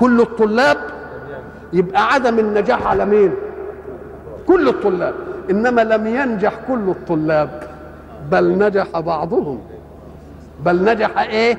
كل 0.00 0.20
الطلاب 0.20 0.78
يبقى 1.72 2.12
عدم 2.14 2.38
النجاح 2.38 2.86
على 2.86 3.04
مين؟ 3.06 3.32
كل 4.46 4.68
الطلاب. 4.68 5.14
إنما 5.50 5.84
لم 5.84 6.06
ينجح 6.06 6.54
كل 6.68 6.88
الطلاب. 6.88 7.71
بل 8.30 8.58
نجح 8.58 9.00
بعضهم. 9.00 9.58
بل 10.64 10.84
نجح 10.84 11.18
إيه؟ 11.18 11.58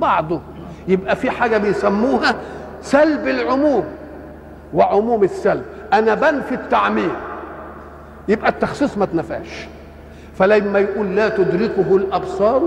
بعضهم. 0.00 0.42
يبقى 0.88 1.16
في 1.16 1.30
حاجة 1.30 1.58
بيسموها 1.58 2.34
سلب 2.82 3.28
العموم 3.28 3.84
وعموم 4.74 5.24
السلب. 5.24 5.62
أنا 5.92 6.14
بنفي 6.14 6.54
التعميم. 6.54 7.12
يبقى 8.28 8.48
التخصيص 8.48 8.98
ما 8.98 9.04
اتنفاش 9.04 9.66
فلما 10.38 10.78
يقول 10.78 11.16
لا 11.16 11.28
تدركه 11.28 11.96
الأبصار 11.96 12.62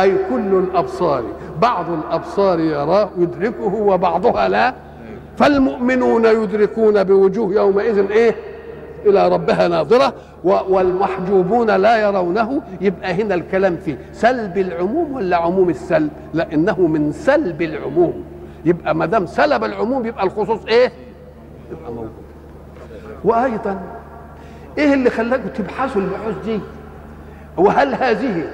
أي 0.00 0.16
كل 0.30 0.54
الأبصار 0.54 1.22
بعض 1.62 1.84
الأبصار 1.90 2.60
يراه 2.60 3.10
يدركه 3.18 3.74
وبعضها 3.74 4.48
لا. 4.48 4.74
فالمؤمنون 5.38 6.24
يدركون 6.24 7.04
بوجوه 7.04 7.54
يومئذ 7.54 8.10
إيه؟ 8.10 8.34
إلى 9.06 9.28
ربها 9.28 9.68
ناظرة 9.68 10.14
والمحجوبون 10.44 11.70
لا 11.70 11.96
يرونه. 11.96 12.62
يبقى 12.80 13.14
هنا 13.14 13.34
الكلام 13.34 13.76
فيه 13.76 13.98
سلب 14.12 14.58
العموم 14.58 15.12
ولا 15.12 15.36
عموم 15.36 15.68
السلب؟ 15.70 16.10
لا 16.34 16.52
انه 16.52 16.80
من 16.80 17.12
سلب 17.12 17.62
العموم. 17.62 18.24
يبقى 18.64 18.94
ما 18.94 19.06
دام 19.06 19.26
سلب 19.26 19.64
العموم 19.64 20.06
يبقى 20.06 20.24
الخصوص 20.24 20.64
إيه؟ 20.64 20.92
يبقى 21.72 21.92
موجود. 21.92 22.10
وأيضا 23.24 23.80
إيه 24.78 24.94
اللي 24.94 25.10
خلاكم 25.10 25.48
تبحثوا 25.48 26.02
البحوث 26.02 26.34
دي؟ 26.44 26.60
وهل 27.56 27.94
هذه 27.94 28.44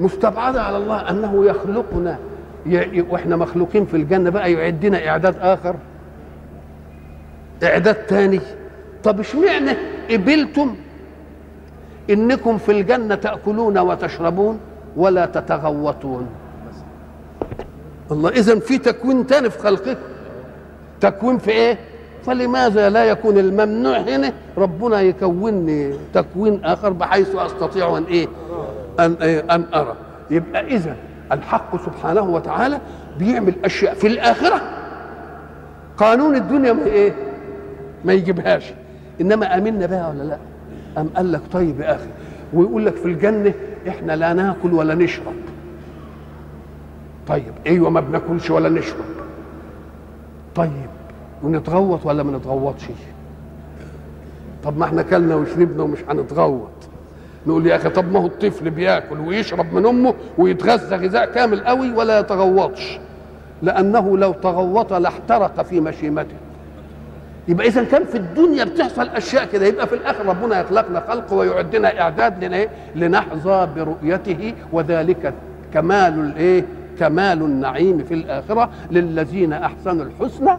مستبعدة 0.00 0.62
على 0.62 0.76
الله 0.76 1.10
أنه 1.10 1.44
يخلقنا؟ 1.44 2.18
وإحنا 3.10 3.36
مخلوقين 3.36 3.86
في 3.86 3.96
الجنة 3.96 4.30
بقى 4.30 4.52
يعدنا 4.52 5.08
إعداد 5.08 5.36
آخر 5.40 5.74
إعداد 7.64 7.94
تاني. 7.94 8.40
طب 9.08 9.20
اشمعنى 9.20 9.70
قبلتم 10.10 10.74
انكم 12.10 12.58
في 12.58 12.72
الجنة 12.72 13.14
تأكلون 13.14 13.78
وتشربون 13.78 14.60
ولا 14.96 15.26
تتغوطون؟ 15.26 16.26
الله 18.10 18.30
اذا 18.30 18.58
في 18.58 18.78
تكوين 18.78 19.26
تاني 19.26 19.50
في 19.50 19.58
خلقكم 19.58 20.00
تكوين 21.00 21.38
في 21.38 21.50
إيه؟ 21.50 21.78
فلماذا 22.26 22.90
لا 22.90 23.04
يكون 23.04 23.38
الممنوع 23.38 23.98
هنا؟ 23.98 24.32
ربنا 24.58 25.00
يكونني 25.00 25.94
تكوين 26.14 26.64
آخر 26.64 26.92
بحيث 26.92 27.36
أستطيع 27.36 27.98
أن 27.98 28.04
إيه؟ 28.04 28.28
أن 29.00 29.16
إيه؟ 29.22 29.44
أن 29.50 29.64
أرى. 29.74 29.94
يبقى 30.30 30.66
اذا 30.66 30.96
الحق 31.32 31.84
سبحانه 31.84 32.22
وتعالى 32.22 32.80
بيعمل 33.18 33.54
أشياء 33.64 33.94
في 33.94 34.06
الآخرة. 34.06 34.60
قانون 35.96 36.36
الدنيا 36.36 36.72
ما 36.72 36.84
إيه؟ 36.86 37.12
ما 38.04 38.12
يجيبهاش. 38.12 38.72
إنما 39.20 39.58
أمنا 39.58 39.86
بها 39.86 40.08
ولا 40.08 40.22
لا؟ 40.22 40.38
أم 40.98 41.08
قال 41.16 41.32
لك 41.32 41.40
طيب 41.52 41.80
يا 41.80 41.94
أخي 41.94 42.08
ويقول 42.52 42.86
لك 42.86 42.94
في 42.96 43.04
الجنة 43.06 43.52
إحنا 43.88 44.16
لا 44.16 44.32
ناكل 44.32 44.72
ولا 44.72 44.94
نشرب. 44.94 45.34
طيب 47.28 47.52
أيوه 47.66 47.90
ما 47.90 48.00
بناكلش 48.00 48.50
ولا 48.50 48.68
نشرب. 48.68 49.04
طيب 50.54 50.88
ونتغوط 51.42 52.06
ولا 52.06 52.22
ما 52.22 52.38
نتغوطش؟ 52.38 52.84
طب 54.64 54.78
ما 54.78 54.84
إحنا 54.84 55.02
كلنا 55.02 55.34
وشربنا 55.34 55.82
ومش 55.82 55.98
هنتغوط. 56.08 56.68
نقول 57.46 57.66
يا 57.66 57.76
أخي 57.76 57.88
طب 57.88 58.12
ما 58.12 58.20
هو 58.20 58.26
الطفل 58.26 58.70
بياكل 58.70 59.20
ويشرب 59.20 59.72
من 59.74 59.86
أمه 59.86 60.14
ويتغذى 60.38 60.96
غذاء 60.96 61.32
كامل 61.32 61.60
قوي 61.60 61.92
ولا 61.92 62.18
يتغوطش. 62.18 62.98
لأنه 63.62 64.18
لو 64.18 64.32
تغوط 64.32 64.92
لاحترق 64.92 65.62
في 65.62 65.80
مشيمته. 65.80 66.34
يبقى 67.48 67.66
إذا 67.66 67.84
كان 67.84 68.04
في 68.04 68.18
الدنيا 68.18 68.64
بتحصل 68.64 69.08
أشياء 69.08 69.44
كده 69.44 69.66
يبقى 69.66 69.86
في 69.86 69.94
الآخر 69.94 70.26
ربنا 70.26 70.60
يخلقنا 70.60 71.00
خلق 71.08 71.32
ويعدنا 71.32 72.00
إعداد 72.00 72.44
لنا 72.44 72.56
إيه؟ 72.56 72.68
لنحظى 72.94 73.68
برؤيته 73.76 74.54
وذلك 74.72 75.34
كمال 75.74 76.18
الإيه؟ 76.18 76.64
كمال 76.98 77.42
النعيم 77.42 77.98
في 78.04 78.14
الآخرة 78.14 78.70
للذين 78.90 79.52
أحسنوا 79.52 80.04
الحسنى 80.04 80.58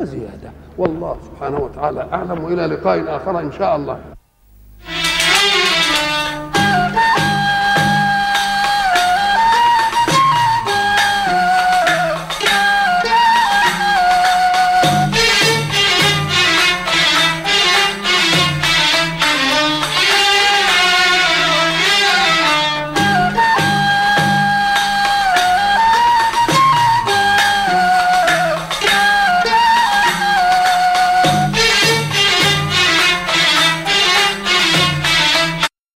وزيادة. 0.00 0.50
والله 0.78 1.16
سبحانه 1.24 1.58
وتعالى 1.60 2.08
أعلم 2.12 2.44
وإلى 2.44 2.66
لقاء 2.66 3.16
آخر 3.16 3.40
إن 3.40 3.52
شاء 3.52 3.76
الله. 3.76 3.98